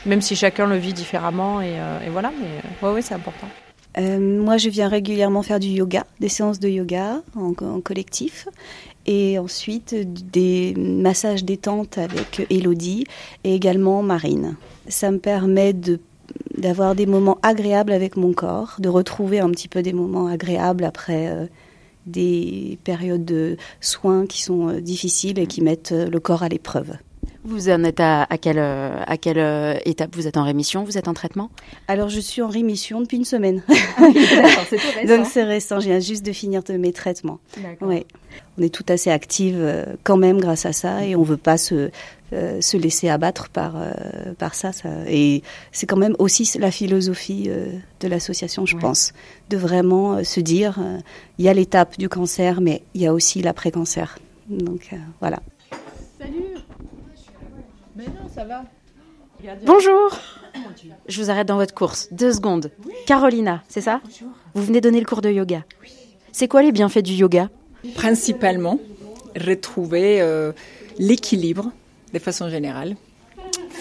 même 0.07 0.23
si 0.23 0.35
chacun 0.35 0.67
le 0.67 0.77
vit 0.77 0.95
différemment. 0.95 1.61
Et, 1.61 1.75
et 2.07 2.09
voilà, 2.09 2.33
mais 2.41 2.87
ouais, 2.87 2.95
ouais, 2.95 3.03
c'est 3.03 3.15
important. 3.15 3.49
Euh, 3.99 4.19
moi, 4.19 4.57
je 4.57 4.69
viens 4.69 4.89
régulièrement 4.89 5.43
faire 5.43 5.61
du 5.61 5.69
yoga, 5.69 6.07
des 6.21 6.29
séances 6.29 6.59
de 6.59 6.69
yoga 6.69 7.23
en, 7.37 7.53
collectif. 7.81 8.49
Et 9.07 9.39
ensuite, 9.39 9.95
des 10.31 10.75
massages 10.77 11.45
détente 11.45 11.99
avec 11.99 12.47
Elodie 12.51 13.05
et 13.45 13.55
également 13.55 14.03
Marine. 14.03 14.57
Ça 14.89 15.11
me 15.11 15.19
permet 15.19 15.73
de 15.73 16.01
d'avoir 16.57 16.95
des 16.95 17.05
moments 17.05 17.39
agréables 17.43 17.93
avec 17.93 18.17
mon 18.17 18.33
corps, 18.33 18.77
de 18.79 18.89
retrouver 18.89 19.41
un 19.41 19.51
petit 19.51 19.69
peu 19.69 19.83
des 19.83 19.93
moments 19.93 20.29
agréables 20.29 20.85
après 20.85 21.29
euh, 21.29 21.47
des 22.07 22.79
périodes 22.85 23.25
de 23.25 23.57
soins 23.81 24.27
qui 24.27 24.41
sont 24.41 24.69
euh, 24.69 24.81
difficiles 24.81 25.39
et 25.39 25.47
qui 25.47 25.61
mettent 25.61 25.93
le 25.93 26.21
corps 26.21 26.43
à 26.43 26.49
l'épreuve. 26.49 26.97
Vous 27.45 27.69
en 27.71 27.83
êtes 27.83 27.99
à, 27.99 28.27
quelle, 28.41 28.61
à 28.61 29.17
quelle 29.17 29.39
euh, 29.39 29.75
étape? 29.85 30.15
Vous 30.15 30.29
êtes 30.29 30.37
en 30.37 30.45
rémission? 30.45 30.85
Vous 30.85 30.97
êtes 30.97 31.09
en 31.09 31.15
traitement? 31.15 31.51
Alors, 31.89 32.09
je 32.09 32.21
suis 32.21 32.41
en 32.41 32.47
rémission 32.47 33.01
depuis 33.01 33.17
une 33.17 33.25
semaine. 33.25 33.65
Ah 33.69 34.09
c'est 34.71 34.77
récent. 34.77 35.17
Donc, 35.17 35.27
c'est 35.27 35.43
récent. 35.43 35.81
Je 35.81 35.87
viens 35.87 35.99
juste 35.99 36.25
de 36.25 36.33
finir 36.33 36.63
mes 36.79 36.93
traitements. 36.93 37.41
Ouais. 37.81 38.07
On 38.59 38.63
est 38.63 38.73
tout 38.73 38.85
assez 38.89 39.11
active 39.11 39.57
euh, 39.59 39.87
quand 40.05 40.17
même 40.17 40.41
grâce 40.41 40.67
à 40.67 40.73
ça 40.73 41.05
et 41.05 41.17
on 41.17 41.23
ne 41.23 41.27
veut 41.27 41.37
pas 41.37 41.59
se, 41.59 41.91
euh, 42.33 42.61
se 42.61 42.77
laisser 42.77 43.09
abattre 43.09 43.49
par, 43.49 43.75
par 44.39 44.55
ça, 44.55 44.73
ça. 44.73 44.89
Et 45.09 45.43
c'est 45.73 45.87
quand 45.87 45.97
même 45.97 46.15
aussi 46.21 46.49
la 46.61 46.71
philosophie 46.71 47.51
de 48.01 48.09
l'association, 48.09 48.67
je 48.67 48.77
pense, 48.77 49.13
de 49.51 49.57
vraiment 49.57 50.23
se 50.23 50.39
dire 50.39 50.79
il 51.39 51.45
y 51.45 51.49
a 51.49 51.55
l'étape 51.55 51.99
du 51.99 52.09
cancer, 52.09 52.61
mais 52.61 52.83
il 52.95 53.01
y 53.01 53.07
a 53.07 53.13
aussi 53.13 53.43
l'après-cancer. 53.43 54.19
Donc, 54.49 54.91
voilà. 55.19 55.41
Bonjour. 59.65 60.11
Je 61.09 61.23
vous 61.23 61.31
arrête 61.31 61.49
dans 61.49 61.57
votre 61.57 61.75
course. 61.75 62.09
Deux 62.13 62.33
secondes. 62.33 62.71
Carolina, 63.07 63.63
c'est 63.69 63.81
ça 63.81 64.01
Vous 64.55 64.63
venez 64.63 64.81
donner 64.81 65.01
le 65.01 65.07
cours 65.07 65.21
de 65.21 65.31
yoga. 65.31 65.65
C'est 66.33 66.49
quoi 66.49 66.63
les 66.63 66.73
bienfaits 66.73 67.03
du 67.03 67.13
yoga 67.13 67.51
Principalement, 67.95 68.79
retrouver 69.37 70.21
euh, 70.21 70.53
l'équilibre 70.99 71.71
de 72.15 72.19
façon 72.19 72.49
générale 72.49 72.97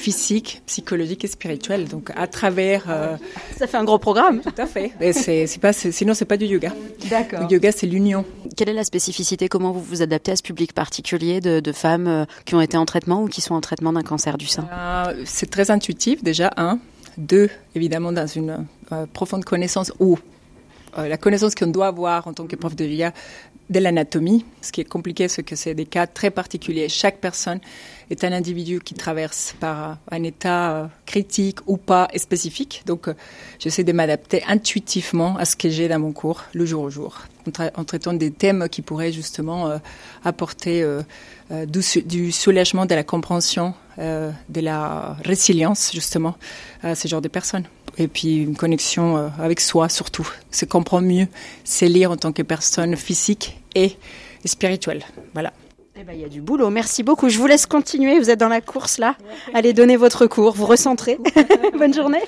physique, 0.02 0.62
psychologique 0.66 1.24
et 1.24 1.28
spirituelle. 1.28 1.88
Donc 1.88 2.12
à 2.16 2.28
travers. 2.28 2.86
Euh, 2.90 3.16
Ça 3.58 3.68
fait 3.68 3.78
un 3.78 3.84
gros 3.84 4.00
programme. 4.00 4.42
Tout 4.42 4.54
à 4.58 4.66
fait. 4.66 4.92
Et 5.00 5.14
c'est, 5.14 5.60
pas, 5.60 5.74
sinon 5.74 6.14
c'est 6.14 6.26
pas 6.26 6.38
du 6.38 6.46
yoga. 6.46 6.74
D'accord. 7.10 7.42
Le 7.42 7.54
yoga 7.54 7.72
c'est 7.72 7.88
l'union. 7.88 8.26
Quelle 8.58 8.70
est 8.70 8.74
la 8.74 8.84
spécificité? 8.84 9.48
Comment 9.48 9.72
vous 9.72 9.82
vous 9.82 10.02
adaptez 10.02 10.32
à 10.32 10.36
ce 10.36 10.44
public 10.44 10.74
particulier 10.74 11.40
de, 11.40 11.72
femmes 11.72 12.08
euh, 12.08 12.26
qui 12.46 12.56
ont 12.56 12.62
été 12.62 12.76
en 12.78 12.86
traitement 12.86 13.24
ou 13.24 13.28
qui 13.28 13.42
sont 13.42 13.54
en 13.54 13.62
traitement 13.62 13.94
d'un 13.94 14.04
cancer 14.04 14.38
du 14.38 14.48
sein? 14.48 14.68
Euh, 14.74 15.24
C'est 15.26 15.50
très 15.50 15.72
intuitif 15.72 16.24
déjà 16.24 16.52
un. 16.58 16.80
Deux, 17.18 17.50
évidemment 17.76 18.12
dans 18.12 18.28
une 18.28 18.66
profonde 19.14 19.44
connaissance 19.44 19.92
ou 20.00 20.18
la 20.98 21.18
connaissance 21.18 21.56
qu'on 21.56 21.68
doit 21.68 21.88
avoir 21.88 22.28
en 22.28 22.34
tant 22.34 22.48
que 22.48 22.56
prof 22.56 22.76
de 22.76 22.86
yoga 22.86 23.14
de 23.72 23.80
l'anatomie. 23.80 24.46
Ce 24.62 24.72
qui 24.72 24.82
est 24.82 24.86
compliqué, 24.86 25.28
c'est 25.28 25.44
que 25.44 25.56
c'est 25.56 25.74
des 25.74 25.86
cas 25.86 26.06
très 26.06 26.30
particuliers. 26.30 26.90
Chaque 26.90 27.18
personne 27.18 27.60
est 28.12 28.24
un 28.24 28.32
individu 28.32 28.80
qui 28.80 28.94
traverse 28.94 29.56
par 29.60 29.98
un 30.12 30.24
état 30.24 30.72
euh, 30.72 30.88
critique 31.06 31.60
ou 31.68 31.78
pas 31.78 32.08
spécifique. 32.16 32.84
Donc, 32.86 33.08
euh, 33.08 33.14
j'essaie 33.60 33.84
de 33.84 33.92
m'adapter 33.92 34.44
intuitivement 34.48 35.38
à 35.38 35.46
ce 35.46 35.56
que 35.56 35.70
j'ai 35.70 35.88
dans 35.88 36.00
mon 36.00 36.12
cours 36.12 36.44
le 36.54 36.66
jour 36.66 36.84
au 36.84 36.90
jour. 36.90 37.22
en, 37.76 37.84
traitant 37.84 38.14
des 38.14 38.32
thèmes 38.32 38.68
qui 38.70 38.82
pourraient 38.82 39.12
justement 39.12 39.80
apporter 40.24 40.86
du, 41.50 42.32
soulagement, 42.32 42.86
de 42.86 42.94
la 42.94 43.04
compréhension, 43.04 43.74
de 43.98 44.62
la 44.62 45.18
résilience 45.26 45.92
justement 45.92 46.36
à 46.84 46.94
ce 46.94 47.08
genre 47.08 47.22
de 47.22 47.30
personnes. 47.30 47.66
Et 47.98 48.08
puis 48.08 48.44
une 48.44 48.56
connexion 48.56 49.32
avec 49.40 49.60
soi 49.60 49.90
surtout, 49.90 50.30
se 50.52 50.66
comprendre 50.66 51.08
mieux, 51.08 51.28
se 51.64 51.86
lire 51.86 52.12
en 52.12 52.18
tant 52.18 52.32
que 52.32 52.44
personne 52.44 52.96
physique 52.96 53.60
et 53.74 53.98
spirituelle. 54.46 55.04
Voilà. 55.34 55.52
Eh 55.96 56.04
ben, 56.04 56.14
il 56.14 56.22
y 56.22 56.26
a 56.26 56.30
du 56.30 56.42
boulot. 56.42 56.70
Merci 56.70 57.04
beaucoup. 57.04 57.30
Je 57.30 57.38
vous 57.38 57.48
laisse 57.48 57.66
continuer. 57.66 58.18
Vous 58.20 58.30
êtes 58.30 58.40
dans 58.40 58.48
la 58.48 58.62
course 58.62 58.98
là. 58.98 59.16
Allez 59.54 59.74
donner 59.74 59.98
votre 59.98 60.26
cours. 60.26 60.54
Vous 60.54 60.66
recentrez. 60.66 61.20
Bonne 61.78 61.94
journée. 61.94 62.22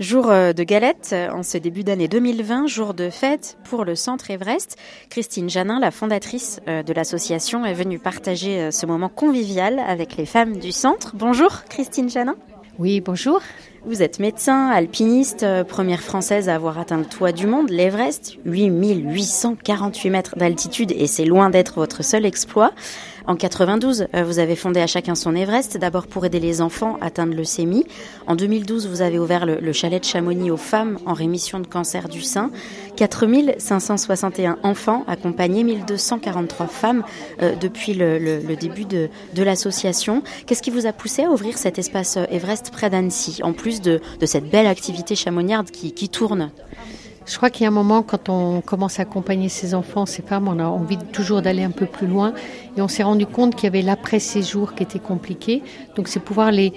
Jour 0.00 0.30
euh, 0.30 0.54
de 0.54 0.62
galette 0.62 1.14
en 1.30 1.42
ce 1.42 1.58
début 1.58 1.84
d'année 1.84 2.08
2020, 2.08 2.66
jour 2.68 2.94
de 2.94 3.10
fête 3.10 3.58
pour 3.64 3.84
le 3.84 3.94
Centre 3.94 4.30
Everest. 4.30 4.78
Christine 5.10 5.50
Janin, 5.50 5.78
la 5.78 5.90
fondatrice 5.90 6.60
euh, 6.68 6.82
de 6.82 6.94
l'association, 6.94 7.66
est 7.66 7.74
venue 7.74 7.98
partager 7.98 8.60
euh, 8.60 8.70
ce 8.70 8.86
moment 8.86 9.10
convivial 9.10 9.78
avec 9.78 10.16
les 10.16 10.24
femmes 10.24 10.56
du 10.56 10.72
centre. 10.72 11.12
Bonjour 11.14 11.64
Christine 11.68 12.08
Janin. 12.08 12.36
Oui, 12.80 13.02
bonjour. 13.02 13.42
Vous 13.84 14.02
êtes 14.02 14.20
médecin, 14.20 14.68
alpiniste, 14.70 15.42
euh, 15.42 15.64
première 15.64 16.00
française 16.00 16.48
à 16.48 16.54
avoir 16.54 16.78
atteint 16.78 16.96
le 16.96 17.04
toit 17.04 17.30
du 17.30 17.46
monde, 17.46 17.68
l'Everest, 17.68 18.38
8848 18.46 20.08
mètres 20.08 20.36
d'altitude 20.38 20.90
et 20.90 21.06
c'est 21.06 21.26
loin 21.26 21.50
d'être 21.50 21.74
votre 21.74 22.02
seul 22.02 22.24
exploit. 22.24 22.72
En 23.30 23.36
92, 23.36 24.08
euh, 24.12 24.24
vous 24.24 24.40
avez 24.40 24.56
fondé 24.56 24.80
à 24.80 24.88
chacun 24.88 25.14
son 25.14 25.36
Everest, 25.36 25.78
d'abord 25.78 26.08
pour 26.08 26.24
aider 26.24 26.40
les 26.40 26.60
enfants 26.60 26.98
à 27.00 27.06
atteindre 27.06 27.32
le 27.32 27.44
SEMI. 27.44 27.84
En 28.26 28.34
2012, 28.34 28.88
vous 28.88 29.02
avez 29.02 29.20
ouvert 29.20 29.46
le, 29.46 29.72
chalet 29.72 30.00
de 30.00 30.04
Chamonix 30.04 30.50
aux 30.50 30.56
femmes 30.56 30.98
en 31.06 31.12
rémission 31.12 31.60
de 31.60 31.66
cancer 31.68 32.08
du 32.08 32.22
sein. 32.22 32.50
4561 32.96 34.58
enfants 34.64 35.04
accompagnés, 35.06 35.62
1243 35.62 36.66
femmes 36.66 37.04
euh, 37.40 37.54
depuis 37.54 37.94
le, 37.94 38.40
début 38.56 38.84
de, 38.84 39.08
l'association. 39.36 40.24
Qu'est-ce 40.46 40.62
qui 40.62 40.70
vous 40.70 40.86
a 40.86 40.92
poussé 40.92 41.22
à 41.22 41.30
ouvrir 41.30 41.56
cet 41.56 41.78
espace 41.78 42.16
euh, 42.16 42.24
Everest 42.32 42.72
près 42.72 42.90
d'Annecy, 42.90 43.44
en 43.44 43.52
plus 43.52 43.80
de, 43.80 44.00
cette 44.24 44.50
belle 44.50 44.66
activité 44.66 45.14
chamoniarde 45.14 45.70
qui 45.70 46.08
tourne? 46.08 46.50
Je 47.30 47.36
crois 47.36 47.48
qu'il 47.48 47.62
y 47.62 47.66
a 47.66 47.68
un 47.68 47.72
moment, 47.72 48.02
quand 48.02 48.28
on 48.28 48.60
commence 48.60 48.98
à 48.98 49.02
accompagner 49.02 49.48
ces 49.48 49.72
enfants, 49.74 50.04
ces 50.04 50.22
femmes, 50.22 50.48
on 50.48 50.58
a 50.58 50.64
envie 50.64 50.98
toujours 50.98 51.42
d'aller 51.42 51.62
un 51.62 51.70
peu 51.70 51.86
plus 51.86 52.08
loin. 52.08 52.34
Et 52.76 52.82
on 52.82 52.88
s'est 52.88 53.04
rendu 53.04 53.24
compte 53.24 53.54
qu'il 53.54 53.64
y 53.64 53.66
avait 53.68 53.82
l'après-séjour 53.82 54.74
qui 54.74 54.82
était 54.82 54.98
compliqué. 54.98 55.62
Donc 55.94 56.08
c'est 56.08 56.18
pouvoir 56.18 56.50
les 56.50 56.72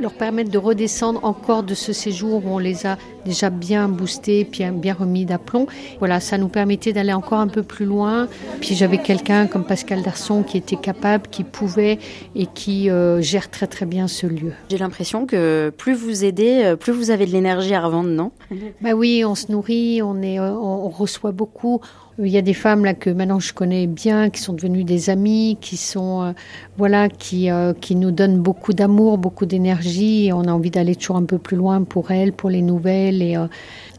leur 0.00 0.12
permettre 0.12 0.50
de 0.50 0.58
redescendre 0.58 1.24
encore 1.24 1.62
de 1.62 1.74
ce 1.74 1.92
séjour 1.92 2.44
où 2.46 2.50
on 2.50 2.58
les 2.58 2.86
a 2.86 2.98
déjà 3.28 3.50
bien 3.50 3.88
boostés, 3.88 4.44
bien, 4.44 4.72
bien 4.72 4.94
remis 4.94 5.24
d'aplomb. 5.24 5.66
Voilà, 6.00 6.18
ça 6.18 6.38
nous 6.38 6.48
permettait 6.48 6.92
d'aller 6.92 7.12
encore 7.12 7.38
un 7.38 7.46
peu 7.48 7.62
plus 7.62 7.84
loin. 7.84 8.26
Puis 8.60 8.74
j'avais 8.74 8.98
quelqu'un 8.98 9.46
comme 9.46 9.64
Pascal 9.64 10.02
Darson 10.02 10.42
qui 10.42 10.56
était 10.56 10.76
capable, 10.76 11.28
qui 11.28 11.44
pouvait 11.44 11.98
et 12.34 12.46
qui 12.46 12.90
euh, 12.90 13.20
gère 13.20 13.50
très 13.50 13.66
très 13.66 13.86
bien 13.86 14.08
ce 14.08 14.26
lieu. 14.26 14.52
J'ai 14.70 14.78
l'impression 14.78 15.26
que 15.26 15.70
plus 15.76 15.94
vous 15.94 16.24
aidez, 16.24 16.62
euh, 16.64 16.76
plus 16.76 16.92
vous 16.92 17.10
avez 17.10 17.26
de 17.26 17.32
l'énergie 17.32 17.74
à 17.74 17.82
revendre, 17.82 18.10
non? 18.10 18.32
Bah 18.80 18.92
oui, 18.94 19.24
on 19.24 19.34
se 19.34 19.52
nourrit, 19.52 20.00
on, 20.02 20.22
est, 20.22 20.40
euh, 20.40 20.50
on 20.50 20.88
reçoit 20.88 21.32
beaucoup. 21.32 21.80
Il 22.20 22.32
y 22.32 22.36
a 22.36 22.42
des 22.42 22.54
femmes 22.54 22.84
là 22.84 22.94
que 22.94 23.10
maintenant 23.10 23.38
je 23.38 23.54
connais 23.54 23.86
bien, 23.86 24.28
qui 24.28 24.40
sont 24.40 24.52
devenues 24.52 24.82
des 24.82 25.08
amies, 25.08 25.56
qui 25.60 25.76
sont 25.76 26.22
euh, 26.22 26.32
voilà, 26.76 27.08
qui 27.08 27.48
euh, 27.48 27.72
qui 27.72 27.94
nous 27.94 28.10
donnent 28.10 28.40
beaucoup 28.40 28.72
d'amour, 28.72 29.18
beaucoup 29.18 29.46
d'énergie. 29.46 30.30
On 30.34 30.42
a 30.42 30.52
envie 30.52 30.70
d'aller 30.70 30.96
toujours 30.96 31.16
un 31.16 31.24
peu 31.24 31.38
plus 31.38 31.56
loin 31.56 31.84
pour 31.84 32.10
elles, 32.10 32.32
pour 32.32 32.50
les 32.50 32.62
nouvelles. 32.62 33.17
Euh, 33.22 33.46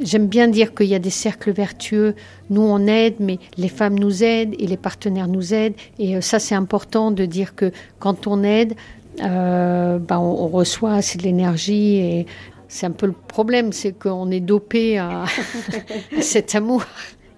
j'aime 0.01 0.27
bien 0.27 0.47
dire 0.47 0.73
qu'il 0.73 0.87
y 0.87 0.95
a 0.95 0.99
des 0.99 1.09
cercles 1.09 1.51
vertueux. 1.51 2.15
Nous 2.49 2.61
on 2.61 2.87
aide, 2.87 3.15
mais 3.19 3.39
les 3.57 3.69
femmes 3.69 3.97
nous 3.97 4.23
aident 4.23 4.55
et 4.59 4.67
les 4.67 4.77
partenaires 4.77 5.27
nous 5.27 5.53
aident. 5.53 5.75
Et 5.97 6.19
ça 6.21 6.39
c'est 6.39 6.55
important 6.55 7.11
de 7.11 7.25
dire 7.25 7.55
que 7.55 7.71
quand 7.99 8.27
on 8.27 8.43
aide, 8.43 8.75
ben, 9.17 9.99
on, 10.11 10.47
reçoit 10.47 10.93
assez 10.93 11.17
de 11.17 11.23
l'énergie 11.23 11.97
et 11.97 12.25
c'est 12.69 12.85
un 12.85 12.91
peu 12.91 13.07
le 13.07 13.15
problème, 13.27 13.73
c'est 13.73 13.91
qu'on 13.91 14.31
est 14.31 14.39
dopé 14.39 14.97
à 14.97 15.25
cet 16.21 16.55
amour. 16.55 16.85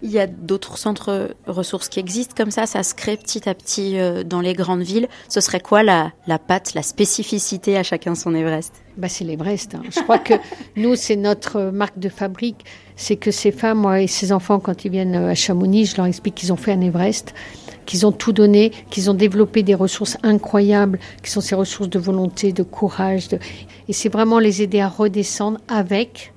Il 0.04 0.10
y 0.10 0.20
a 0.20 0.28
d'autres 0.28 0.78
centres 0.78 1.36
ressources 1.46 1.88
qui 1.88 2.00
existent 2.00 2.34
comme 2.36 2.52
ça, 2.52 2.66
ça 2.66 2.82
se 2.84 2.96
crée 2.96 3.18
petit 3.18 3.48
à 3.48 3.54
petit 3.54 4.00
euh, 4.00 4.24
dans 4.24 4.42
les 4.42 4.54
grandes 4.54 4.82
villes. 4.82 5.08
Ce 5.30 5.42
serait 5.42 5.60
quoi 5.60 5.84
la, 5.84 6.12
la 6.26 6.40
patte, 6.40 6.74
la 6.74 6.82
spécificité 6.82 7.78
à 7.78 7.84
chacun 7.84 8.16
son 8.16 8.34
Everest? 8.34 8.74
Bah, 8.98 9.10
C'est 9.10 9.24
l'Everest. 9.24 9.76
Hein. 9.76 9.84
Je 9.90 10.02
crois 10.02 10.20
que 10.20 10.34
nous, 10.76 10.96
c'est 10.96 11.16
notre 11.16 11.72
marque 11.72 12.00
de 12.00 12.10
fabrique. 12.10 12.66
C'est 12.96 13.16
que 13.16 13.32
ces 13.32 13.52
femmes 13.52 13.86
et 13.96 14.08
ces 14.08 14.32
enfants, 14.32 14.60
quand 14.60 14.86
ils 14.86 14.92
viennent 14.92 15.16
à 15.16 15.36
Chamonix, 15.36 15.86
je 15.86 15.98
leur 15.98 16.06
explique 16.06 16.36
qu'ils 16.36 16.52
ont 16.52 16.58
fait 16.58 16.72
un 16.72 16.82
Everest, 16.82 17.34
qu'ils 17.86 18.06
ont 18.06 18.12
tout 18.12 18.34
donné, 18.34 18.72
qu'ils 18.90 19.10
ont 19.10 19.14
développé 19.14 19.64
des 19.64 19.76
ressources 19.76 20.18
incroyables, 20.24 21.00
qui 21.24 21.32
sont 21.32 21.42
ces 21.42 21.56
ressources 21.56 21.90
de 21.90 22.00
volonté, 22.00 22.54
de 22.54 22.64
courage. 22.64 23.28
De... 23.28 23.40
Et 23.88 23.94
c'est 23.94 24.10
vraiment 24.10 24.40
les 24.40 24.62
aider 24.62 24.82
à 24.82 24.90
redescendre 24.90 25.60
avec 25.68 26.34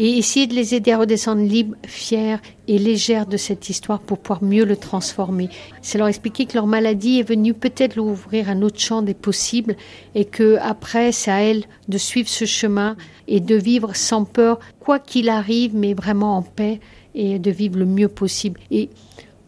et 0.00 0.16
essayer 0.16 0.46
de 0.46 0.54
les 0.54 0.74
aider 0.74 0.92
à 0.92 0.98
redescendre 0.98 1.42
libres, 1.42 1.76
fiers 1.86 2.38
et 2.68 2.78
légères 2.78 3.26
de 3.26 3.36
cette 3.36 3.68
histoire 3.68 4.00
pour 4.00 4.18
pouvoir 4.18 4.42
mieux 4.42 4.64
le 4.64 4.78
transformer. 4.78 5.50
C'est 5.82 5.98
leur 5.98 6.08
expliquer 6.08 6.46
que 6.46 6.54
leur 6.54 6.66
maladie 6.66 7.20
est 7.20 7.28
venue 7.28 7.52
peut-être 7.52 7.96
leur 7.96 8.06
ouvrir 8.06 8.48
un 8.48 8.62
autre 8.62 8.80
champ 8.80 9.02
des 9.02 9.12
possibles 9.12 9.76
et 10.14 10.24
que 10.24 10.56
après 10.62 11.12
c'est 11.12 11.30
à 11.30 11.42
elles 11.42 11.64
de 11.88 11.98
suivre 11.98 12.30
ce 12.30 12.46
chemin 12.46 12.96
et 13.28 13.40
de 13.40 13.54
vivre 13.54 13.94
sans 13.94 14.24
peur, 14.24 14.58
quoi 14.80 14.98
qu'il 14.98 15.28
arrive, 15.28 15.76
mais 15.76 15.92
vraiment 15.92 16.38
en 16.38 16.42
paix 16.42 16.80
et 17.14 17.38
de 17.38 17.50
vivre 17.50 17.78
le 17.78 17.84
mieux 17.84 18.08
possible. 18.08 18.58
Et 18.70 18.88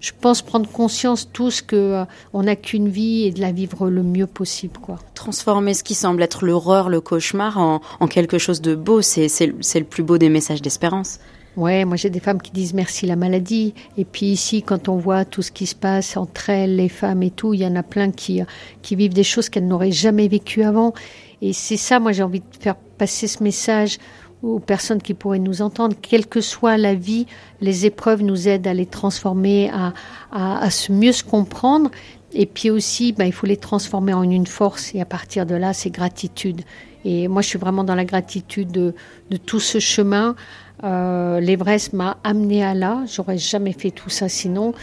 je 0.02 0.10
pense 0.20 0.42
prendre 0.42 0.68
conscience 0.68 1.30
tous 1.32 1.62
que 1.62 1.76
euh, 1.76 2.04
on 2.32 2.42
n'a 2.42 2.56
qu'une 2.56 2.88
vie 2.88 3.22
et 3.24 3.30
de 3.30 3.40
la 3.40 3.52
vivre 3.52 3.88
le 3.88 4.02
mieux 4.02 4.26
possible, 4.26 4.76
quoi. 4.82 4.98
Transformer 5.14 5.74
ce 5.74 5.84
qui 5.84 5.94
semble 5.94 6.22
être 6.22 6.44
l'horreur, 6.44 6.88
le 6.88 7.00
cauchemar 7.00 7.56
en, 7.56 7.80
quelque 8.08 8.36
chose 8.36 8.60
de 8.60 8.74
beau, 8.74 9.00
c'est 9.00 9.28
le 9.46 9.84
plus 9.84 10.02
beau 10.02 10.18
des 10.18 10.28
messages 10.28 10.60
d'espérance. 10.60 11.20
Ouais, 11.56 11.84
moi 11.84 11.96
j'ai 11.96 12.10
des 12.10 12.18
femmes 12.18 12.40
qui 12.40 12.50
disent 12.50 12.74
merci 12.74 13.06
la 13.06 13.14
maladie. 13.14 13.74
Et 13.96 14.04
puis 14.04 14.26
ici, 14.26 14.62
quand 14.62 14.88
on 14.88 14.96
voit 14.96 15.24
tout 15.24 15.42
ce 15.42 15.52
qui 15.52 15.66
se 15.66 15.74
passe 15.74 16.16
entre 16.16 16.50
elles, 16.50 16.76
les 16.76 16.88
femmes 16.88 17.22
et 17.22 17.30
tout, 17.30 17.54
il 17.54 17.60
y 17.60 17.66
en 17.66 17.76
a 17.76 17.82
plein 17.82 18.10
qui, 18.10 18.40
qui 18.80 18.96
vivent 18.96 19.14
des 19.14 19.22
choses 19.22 19.48
qu'elles 19.48 19.68
n'auraient 19.68 19.92
jamais 19.92 20.26
vécues 20.28 20.64
avant. 20.64 20.94
Et 21.42 21.52
c'est 21.52 21.76
ça, 21.76 22.00
moi 22.00 22.12
j'ai 22.12 22.22
envie 22.22 22.40
de 22.40 22.46
faire 22.58 22.76
passer 22.76 23.28
ce 23.28 23.42
message 23.42 23.98
aux 24.42 24.58
personnes 24.58 25.00
qui 25.00 25.14
pourraient 25.14 25.38
nous 25.38 25.62
entendre, 25.62 25.96
quelle 26.00 26.26
que 26.26 26.40
soit 26.40 26.76
la 26.76 26.94
vie, 26.94 27.26
les 27.60 27.86
épreuves 27.86 28.22
nous 28.22 28.48
aident 28.48 28.66
à 28.66 28.74
les 28.74 28.86
transformer, 28.86 29.70
à, 29.70 29.92
à, 30.32 30.70
se 30.70 30.90
mieux 30.92 31.12
se 31.12 31.22
comprendre. 31.22 31.90
Et 32.32 32.46
puis 32.46 32.70
aussi, 32.70 33.12
ben, 33.12 33.24
il 33.24 33.32
faut 33.32 33.46
les 33.46 33.56
transformer 33.56 34.14
en 34.14 34.22
une 34.22 34.46
force. 34.46 34.94
Et 34.94 35.00
à 35.00 35.04
partir 35.04 35.46
de 35.46 35.54
là, 35.54 35.72
c'est 35.72 35.90
gratitude. 35.90 36.62
Et 37.04 37.28
moi, 37.28 37.42
je 37.42 37.48
suis 37.48 37.58
vraiment 37.58 37.84
dans 37.84 37.94
la 37.94 38.04
gratitude 38.04 38.72
de, 38.72 38.94
de 39.30 39.36
tout 39.36 39.60
ce 39.60 39.78
chemin. 39.78 40.34
Euh, 40.82 41.40
L'Everest 41.40 41.92
m'a 41.92 42.18
amené 42.24 42.64
à 42.64 42.74
là. 42.74 43.04
J'aurais 43.06 43.38
jamais 43.38 43.72
fait 43.72 43.90
tout 43.90 44.10
ça 44.10 44.28
sinon. 44.28 44.74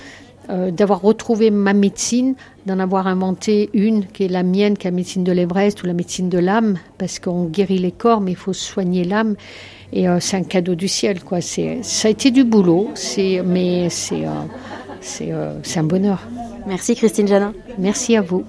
Euh, 0.50 0.72
d'avoir 0.72 1.02
retrouvé 1.04 1.52
ma 1.52 1.74
médecine, 1.74 2.34
d'en 2.66 2.80
avoir 2.80 3.06
inventé 3.06 3.70
une 3.74 4.08
qui 4.08 4.24
est 4.24 4.28
la 4.28 4.42
mienne, 4.42 4.78
qui 4.78 4.88
est 4.88 4.90
la 4.90 4.96
médecine 4.96 5.24
de 5.24 5.32
l'Everest 5.32 5.84
ou 5.84 5.86
la 5.86 5.94
médecine 5.94 6.28
de 6.28 6.40
l'âme, 6.40 6.80
parce 6.98 7.20
qu'on 7.20 7.46
guérit 7.46 7.78
les 7.78 7.92
corps, 7.92 8.20
mais 8.20 8.32
il 8.32 8.38
faut 8.38 8.54
soigner 8.54 9.04
l'âme. 9.04 9.36
Et 9.94 10.10
euh, 10.10 10.20
c'est 10.20 10.38
un 10.38 10.44
cadeau 10.44 10.74
du 10.74 10.88
ciel, 10.88 11.24
quoi. 11.24 11.40
C'est, 11.40 11.84
ça 11.84 12.08
a 12.08 12.12
été 12.12 12.32
du 12.32 12.46
boulot, 12.46 12.90
c'est, 12.96 13.44
mais 13.46 13.90
c'est, 13.92 14.26
euh, 14.26 14.32
c'est, 15.02 15.32
c'est 15.62 15.80
un 15.80 15.84
bonheur. 15.84 16.28
Merci 16.66 16.96
Christine 16.96 17.28
Janin. 17.28 17.54
Merci 17.78 18.18
à 18.18 18.22
vous. 18.22 18.44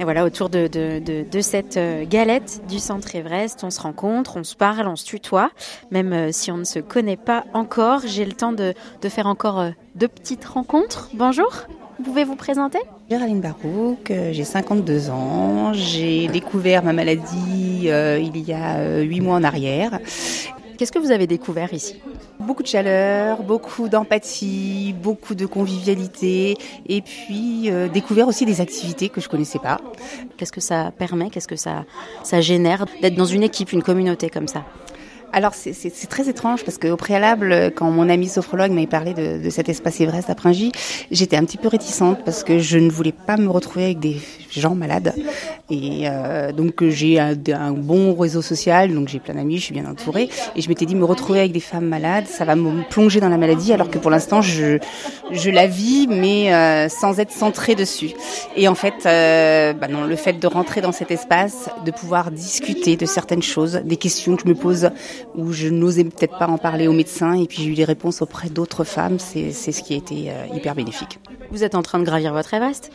Et 0.00 0.04
voilà, 0.04 0.24
autour 0.24 0.48
de, 0.48 0.68
de, 0.68 1.24
de, 1.28 1.40
cette 1.40 1.76
euh, 1.76 2.04
galette 2.08 2.62
du 2.68 2.78
centre 2.78 3.16
Everest, 3.16 3.64
on 3.64 3.70
se 3.70 3.80
rencontre, 3.80 4.36
on 4.36 4.44
se 4.44 4.54
parle, 4.54 4.86
on 4.86 4.94
se 4.94 5.04
tutoie, 5.04 5.50
même 5.90 6.12
euh, 6.12 6.28
si 6.30 6.52
on 6.52 6.56
ne 6.56 6.64
se 6.64 6.78
connaît 6.78 7.16
pas 7.16 7.44
encore. 7.52 8.02
J'ai 8.06 8.24
le 8.24 8.32
temps 8.32 8.52
de, 8.52 8.74
de 9.02 9.08
faire 9.08 9.26
encore 9.26 9.58
euh, 9.58 9.70
deux 9.96 10.06
petites 10.06 10.44
rencontres. 10.44 11.10
Bonjour, 11.14 11.50
vous 11.98 12.04
pouvez 12.04 12.22
vous 12.22 12.36
présenter 12.36 12.78
Géraldine 13.10 13.40
Barouk, 13.40 14.12
j'ai 14.32 14.44
52 14.44 15.10
ans, 15.10 15.72
j'ai 15.72 16.28
découvert 16.28 16.84
ma 16.84 16.92
maladie 16.92 17.88
il 17.88 18.36
y 18.36 18.52
a 18.52 19.00
huit 19.00 19.20
mois 19.22 19.36
en 19.36 19.42
arrière 19.42 19.98
Qu'est-ce 20.78 20.92
que 20.92 21.00
vous 21.00 21.10
avez 21.10 21.26
découvert 21.26 21.74
ici? 21.74 22.00
Beaucoup 22.38 22.62
de 22.62 22.68
chaleur, 22.68 23.42
beaucoup 23.42 23.88
d'empathie, 23.88 24.94
beaucoup 25.02 25.34
de 25.34 25.44
convivialité 25.44 26.56
et 26.86 27.02
puis 27.02 27.68
euh, 27.68 27.88
découvert 27.88 28.28
aussi 28.28 28.46
des 28.46 28.60
activités 28.60 29.08
que 29.08 29.20
je 29.20 29.28
connaissais 29.28 29.58
pas. 29.58 29.78
Qu'est-ce 30.36 30.52
que 30.52 30.60
ça 30.60 30.92
permet? 30.96 31.30
Qu'est-ce 31.30 31.48
que 31.48 31.56
ça, 31.56 31.84
ça 32.22 32.40
génère? 32.40 32.86
D'être 33.02 33.16
dans 33.16 33.24
une 33.24 33.42
équipe, 33.42 33.72
une 33.72 33.82
communauté 33.82 34.30
comme 34.30 34.46
ça? 34.46 34.64
Alors 35.32 35.52
c'est 35.54 36.08
très 36.08 36.28
étrange 36.28 36.64
parce 36.64 36.78
qu'au 36.78 36.96
préalable, 36.96 37.72
quand 37.76 37.90
mon 37.90 38.08
ami 38.08 38.28
sophrologue 38.28 38.72
m'avait 38.72 38.86
parlé 38.86 39.14
de, 39.14 39.42
de, 39.42 39.50
cet 39.50 39.68
espace 39.68 40.00
Everest 40.00 40.30
à 40.30 40.34
Pringy, 40.34 40.72
j'étais 41.10 41.36
un 41.36 41.44
petit 41.44 41.58
peu 41.58 41.68
réticente 41.68 42.24
parce 42.24 42.44
que 42.44 42.58
je 42.58 42.78
ne 42.78 42.90
voulais 42.90 43.12
pas 43.12 43.36
me 43.36 43.48
retrouver 43.48 43.84
avec 43.84 44.00
des 44.00 44.16
gens 44.50 44.74
malades. 44.74 45.14
Et 45.70 46.04
euh, 46.06 46.52
donc 46.52 46.82
j'ai 46.88 47.18
un, 47.18 47.34
un, 47.52 47.72
bon 47.72 48.14
réseau 48.14 48.40
social, 48.40 48.94
donc 48.94 49.08
j'ai 49.08 49.18
plein 49.18 49.34
d'amis, 49.34 49.58
je 49.58 49.64
suis 49.64 49.74
bien 49.74 49.86
entourée. 49.86 50.30
Et 50.56 50.62
je 50.62 50.68
m'étais 50.68 50.86
dit 50.86 50.94
me 50.94 51.04
retrouver 51.04 51.40
avec 51.40 51.52
des 51.52 51.60
femmes 51.60 51.86
malades, 51.86 52.26
ça 52.26 52.44
va 52.44 52.56
me 52.56 52.88
plonger 52.88 53.20
dans 53.20 53.28
la 53.28 53.36
maladie, 53.36 53.72
alors 53.72 53.90
que 53.90 53.98
pour 53.98 54.10
l'instant 54.10 54.40
je, 54.40 54.78
je 55.30 55.50
la 55.50 55.66
vis, 55.66 56.06
mais 56.08 56.54
euh, 56.54 56.88
sans 56.88 57.20
être 57.20 57.32
centrée 57.32 57.74
dessus. 57.74 58.10
Et 58.56 58.66
en 58.66 58.74
fait, 58.74 58.94
euh, 59.04 59.72
bah 59.74 59.88
non, 59.88 60.04
le 60.04 60.16
fait 60.16 60.34
de 60.34 60.46
rentrer 60.46 60.80
dans 60.80 60.92
cet 60.92 61.10
espace, 61.10 61.68
de 61.84 61.90
pouvoir 61.90 62.30
discuter 62.30 62.96
de 62.96 63.06
certaines 63.06 63.42
choses, 63.42 63.82
des 63.84 63.96
questions 63.96 64.36
que 64.36 64.42
je 64.42 64.48
me 64.48 64.54
pose 64.54 64.90
où 65.34 65.52
je 65.52 65.68
n'osais 65.68 66.04
peut-être 66.04 66.38
pas 66.38 66.46
en 66.46 66.58
parler 66.58 66.88
aux 66.88 66.92
médecins 66.92 67.34
et 67.34 67.46
puis 67.46 67.62
j'ai 67.62 67.70
eu 67.70 67.74
des 67.74 67.84
réponses 67.84 68.22
auprès 68.22 68.48
d'autres 68.48 68.84
femmes. 68.84 69.18
C'est 69.18 69.52
ce 69.52 69.82
qui 69.82 69.94
a 69.94 69.96
été 69.96 70.30
euh, 70.30 70.46
hyper 70.54 70.74
bénéfique. 70.74 71.18
Vous 71.50 71.64
êtes 71.64 71.74
en 71.74 71.82
train 71.82 71.98
de 71.98 72.04
gravir 72.04 72.32
votre 72.32 72.52
Everest? 72.54 72.90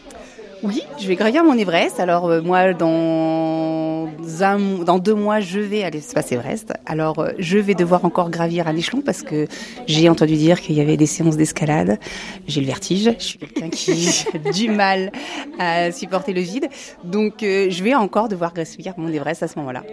Oui, 0.64 0.82
je 0.98 1.08
vais 1.08 1.16
gravir 1.16 1.44
mon 1.44 1.58
Everest. 1.58 2.00
Alors 2.00 2.26
euh, 2.28 2.42
moi, 2.42 2.74
dans 2.74 4.08
un, 4.40 4.60
dans 4.86 4.98
deux 4.98 5.14
mois, 5.14 5.42
je 5.42 5.60
vais 5.60 5.84
à 5.84 5.90
l'espace 5.90 6.32
Everest. 6.32 6.74
Alors 6.86 7.20
euh, 7.20 7.32
je 7.38 7.58
vais 7.58 7.76
devoir 7.76 8.06
encore 8.06 8.30
gravir 8.30 8.68
un 8.68 8.76
échelon 8.76 9.02
parce 9.02 9.24
que 9.24 9.48
j'ai 9.88 10.08
entendu 10.08 10.36
dire 10.36 10.62
qu'il 10.62 10.76
y 10.76 10.82
avait 10.82 10.96
des 10.96 11.06
séances 11.06 11.36
d'escalade. 11.36 12.00
J'ai 12.48 12.62
le 12.62 12.68
vertige. 12.68 13.14
Je 13.20 13.24
suis 13.24 13.40
quelqu'un 13.40 13.70
qui 13.70 14.26
a 14.34 14.52
du 14.52 14.70
mal 14.70 15.12
à 15.60 15.92
supporter 15.92 16.32
le 16.32 16.42
vide, 16.42 16.70
donc 17.04 17.36
je 17.42 17.84
vais 17.84 17.94
encore 17.94 18.30
devoir 18.30 18.54
gravir 18.54 18.94
mon 18.98 19.12
Everest 19.12 19.44
à 19.44 19.50
ce 19.50 19.60
moment-là. 19.60 19.84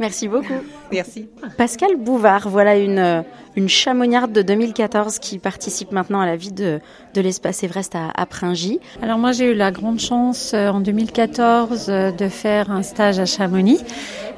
Merci 0.00 0.28
beaucoup. 0.28 0.54
Merci. 0.92 1.28
Pascal 1.56 1.96
Bouvard, 1.96 2.48
voilà 2.48 2.76
une, 2.76 2.98
euh, 2.98 3.22
une 3.56 3.68
chamonniarde 3.68 4.32
de 4.32 4.42
2014 4.42 5.18
qui 5.18 5.38
participe 5.38 5.92
maintenant 5.92 6.20
à 6.20 6.26
la 6.26 6.36
vie 6.36 6.52
de, 6.52 6.80
de 7.14 7.20
l'espace 7.20 7.62
Everest 7.62 7.94
à, 7.94 8.10
à 8.14 8.26
Pringy. 8.26 8.80
Alors 9.02 9.18
moi 9.18 9.32
j'ai 9.32 9.52
eu 9.52 9.54
la 9.54 9.70
grande 9.70 10.00
chance 10.00 10.52
euh, 10.54 10.68
en 10.68 10.80
2014 10.80 11.86
euh, 11.88 12.10
de 12.10 12.28
faire 12.28 12.70
un 12.70 12.82
stage 12.82 13.18
à 13.18 13.26
Chamonix. 13.26 13.80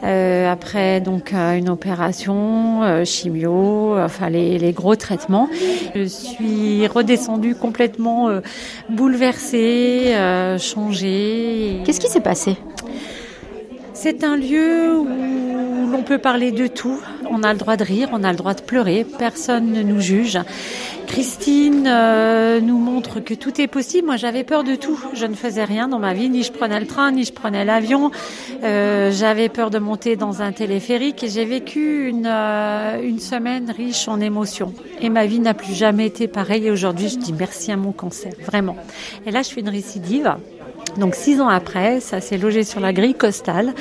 Euh, 0.05 0.51
après 0.51 1.01
donc 1.01 1.33
une 1.33 1.69
opération, 1.69 2.83
euh, 2.83 3.05
chimio, 3.05 3.99
enfin 3.99 4.29
les, 4.29 4.59
les, 4.59 4.73
gros 4.73 4.95
traitements. 4.95 5.49
Je 5.95 6.05
suis 6.05 6.87
redescendue 6.87 7.55
complètement 7.55 8.29
euh, 8.29 8.41
bouleversée, 8.91 10.15
changée. 10.59 11.81
Qu'est-ce 11.85 12.01
qui 12.01 12.09
s'est 12.09 12.21
passé? 12.21 12.57
C'est 13.95 14.23
un 14.25 14.37
lieu 14.37 14.99
où 14.99 15.07
l'on 15.87 16.03
peut 16.03 16.19
parler 16.19 16.53
de 16.53 16.67
tout. 16.67 17.01
On 17.31 17.43
a 17.43 17.53
le 17.53 17.59
droit 17.59 17.77
de 17.77 17.85
rire, 17.85 18.09
on 18.13 18.25
a 18.25 18.31
le 18.31 18.37
droit 18.37 18.55
de 18.55 18.63
pleurer, 18.63 19.07
personne 19.19 19.73
ne 19.73 19.83
nous 19.83 20.01
juge. 20.01 20.39
Christine 21.07 21.87
euh, 21.87 22.61
nous 22.61 22.79
montre 22.79 23.21
que 23.21 23.35
tout 23.35 23.61
est 23.61 23.67
possible. 23.67 24.07
Moi, 24.07 24.17
j'avais 24.17 24.45
peur 24.45 24.65
de 24.65 24.75
tout. 24.75 24.99
Je 25.15 25.25
ne 25.27 25.35
faisais 25.35 25.65
rien 25.65 25.89
dans 25.89 25.99
ma 25.99 26.15
vie, 26.15 26.29
ni 26.29 26.43
je 26.43 26.53
prenais 26.53 26.81
le 26.81 26.87
train, 26.87 27.13
ni 27.13 27.25
je 27.25 27.33
prenais 27.33 27.65
l'avion. 27.65 28.11
Euh, 28.65 29.11
j'avais 29.13 29.49
peur 29.49 29.71
de 29.71 29.79
monter 29.79 30.17
dans 30.17 30.43
un 30.43 30.53
téléphérique 30.53 31.23
et 31.23 31.29
j'ai 31.29 31.45
vécu 31.45 32.09
une, 32.09 32.27
euh, 32.27 33.01
une 33.03 33.21
semaine 33.21 33.71
riche 33.71 34.09
en 34.09 34.21
émotions. 34.21 34.75
Et 35.01 35.09
ma 35.09 35.27
vie 35.27 35.41
n'a 35.41 35.55
plus 35.55 35.75
jamais 35.75 36.07
été 36.07 36.27
pareille. 36.27 36.67
Et 36.67 36.71
aujourd'hui, 36.71 37.09
je 37.09 37.19
dis 37.19 37.33
merci 37.33 37.71
à 37.71 37.77
mon 37.77 37.93
cancer, 37.93 38.33
vraiment. 38.45 38.77
Et 39.27 39.31
là, 39.31 39.43
je 39.43 39.47
suis 39.47 39.61
une 39.61 39.69
récidive. 39.69 40.35
Donc 40.99 41.15
six 41.15 41.41
ans 41.41 41.49
après, 41.49 42.01
ça 42.01 42.21
s'est 42.21 42.39
logé 42.39 42.65
sur 42.65 42.81
la 42.81 42.93
grille 42.93 43.15
costale 43.15 43.75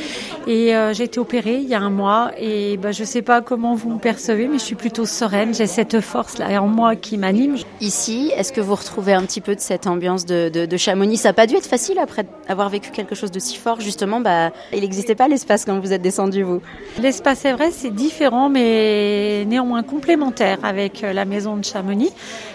et 0.47 0.75
euh, 0.75 0.93
j'ai 0.93 1.05
été 1.05 1.19
opérée 1.19 1.55
il 1.55 1.67
y 1.67 1.73
a 1.73 1.79
un 1.79 1.89
mois 1.89 2.31
et 2.37 2.77
ben, 2.77 2.91
je 2.91 3.03
sais 3.03 3.21
pas 3.21 3.41
comment 3.41 3.73
vous 3.73 3.89
me 3.89 3.99
percevez, 3.99 4.47
mais 4.47 4.59
je 4.59 4.63
suis 4.63 4.75
plutôt 4.75 5.05
sereine. 5.05 5.53
J'ai 5.53 5.67
cette 5.67 6.01
force 6.01 6.37
là 6.37 6.61
en 6.61 6.67
moi 6.67 6.95
qui 6.95 7.17
m'anime. 7.17 7.55
Ici, 7.79 8.31
est-ce 8.35 8.51
que 8.51 8.61
vous 8.61 8.75
retrouvez 8.75 9.13
un 9.13 9.23
petit 9.23 9.41
peu 9.41 9.55
de 9.55 9.61
cette 9.61 9.87
ambiance 9.87 10.25
de, 10.25 10.49
de, 10.49 10.65
de 10.65 10.77
Chamonix? 10.77 11.17
Ça 11.17 11.29
n'a 11.29 11.33
pas 11.33 11.47
dû 11.47 11.55
être 11.55 11.67
facile 11.67 11.99
après 11.99 12.25
avoir 12.49 12.69
vécu 12.69 12.91
quelque 12.91 13.15
chose 13.15 13.31
de 13.31 13.39
si 13.39 13.55
fort. 13.55 13.79
Justement, 13.79 14.19
bah, 14.19 14.51
il 14.73 14.81
n'existait 14.81 15.15
pas 15.15 15.27
l'espace 15.27 15.63
quand 15.63 15.79
vous 15.79 15.93
êtes 15.93 16.01
descendu 16.01 16.43
vous. 16.43 16.61
L'espace 17.01 17.39
c'est 17.43 17.53
vrai, 17.53 17.69
c'est 17.71 17.93
différent, 17.93 18.49
mais 18.49 19.45
néanmoins 19.45 19.83
complémentaire 19.83 20.57
avec 20.63 21.03
euh, 21.03 21.13
la 21.13 21.25
maison 21.25 21.55
de 21.57 21.63
Chamonix, 21.63 22.11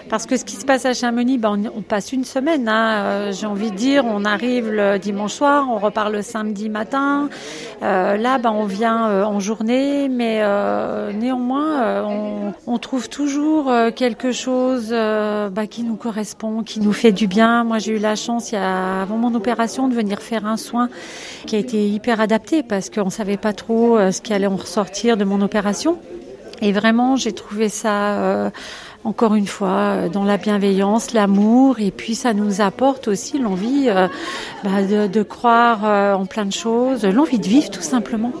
parce 0.09 0.25
que 0.25 0.35
ce 0.37 0.43
qui 0.43 0.55
se 0.55 0.65
passe 0.65 0.85
à 0.85 0.93
Chamonix, 0.93 1.39
on, 1.43 1.63
on 1.77 1.81
passe 1.81 2.11
une 2.11 2.25
semaine. 2.25 2.67
Hein, 2.67 3.03
euh, 3.03 3.31
J'ai 3.31 3.45
envie 3.45 3.71
de 3.71 3.75
dire, 3.75 4.03
on 4.05 4.25
arrive 4.25 4.50
le 4.59 4.97
dimanche 4.97 5.33
soir, 5.33 5.67
on 5.69 5.77
repart 5.77 6.11
le 6.11 6.21
samedi 6.21 6.67
matin. 6.67 7.29
Euh, 7.83 8.17
là, 8.17 8.37
ben, 8.37 8.51
on 8.51 8.65
vient 8.65 9.09
euh, 9.09 9.23
en 9.23 9.39
journée, 9.39 10.09
mais 10.09 10.39
euh, 10.41 11.13
néanmoins, 11.13 12.03
on, 12.67 12.77
trouve 12.77 13.09
toujours 13.09 13.71
quelque 13.95 14.31
chose 14.31 14.89
bah, 14.89 15.67
qui 15.69 15.83
nous 15.83 15.95
correspond, 15.95 16.63
qui 16.63 16.79
nous 16.79 16.93
fait 16.93 17.11
du 17.11 17.27
bien. 17.27 17.63
Moi, 17.63 17.77
j'ai 17.77 17.95
eu 17.95 17.99
la 17.99 18.15
chance, 18.15 18.51
il 18.51 18.55
y 18.55 18.57
a, 18.57 19.03
avant 19.03 19.17
mon 19.17 19.35
opération, 19.35 19.87
de 19.87 19.93
venir 19.93 20.19
faire 20.19 20.47
un 20.47 20.57
soin 20.57 20.89
qui 21.45 21.55
a 21.55 21.59
été 21.59 21.87
hyper 21.87 22.19
adapté 22.19 22.63
parce 22.63 22.89
qu'on 22.89 23.11
savait 23.11 23.37
pas 23.37 23.53
trop 23.53 23.99
ce 24.11 24.19
qui 24.19 24.33
allait 24.33 24.47
en 24.47 24.55
ressortir 24.55 25.15
de 25.15 25.23
mon 25.23 25.41
opération. 25.41 25.99
Et 26.63 26.71
vraiment, 26.71 27.15
j'ai 27.17 27.33
trouvé 27.33 27.69
ça 27.69 28.51
encore 29.03 29.35
une 29.35 29.47
fois, 29.47 29.67
euh, 29.67 30.09
dans 30.09 30.23
la 30.23 30.37
bienveillance, 30.37 31.13
l'amour, 31.13 31.79
et 31.79 31.91
puis 31.91 32.15
ça 32.15 32.33
nous 32.33 32.61
apporte 32.61 33.07
aussi 33.07 33.37
l'envie 33.39 33.85
euh, 33.89 34.07
bah, 34.63 34.83
de, 34.83 35.07
de, 35.07 35.23
croire 35.23 35.85
euh, 35.85 36.13
en 36.13 36.25
plein 36.25 36.45
de 36.45 36.53
choses, 36.53 37.05
l'envie 37.05 37.39
de 37.39 37.47
vivre 37.47 37.69
tout 37.69 37.81
simplement. 37.81 38.31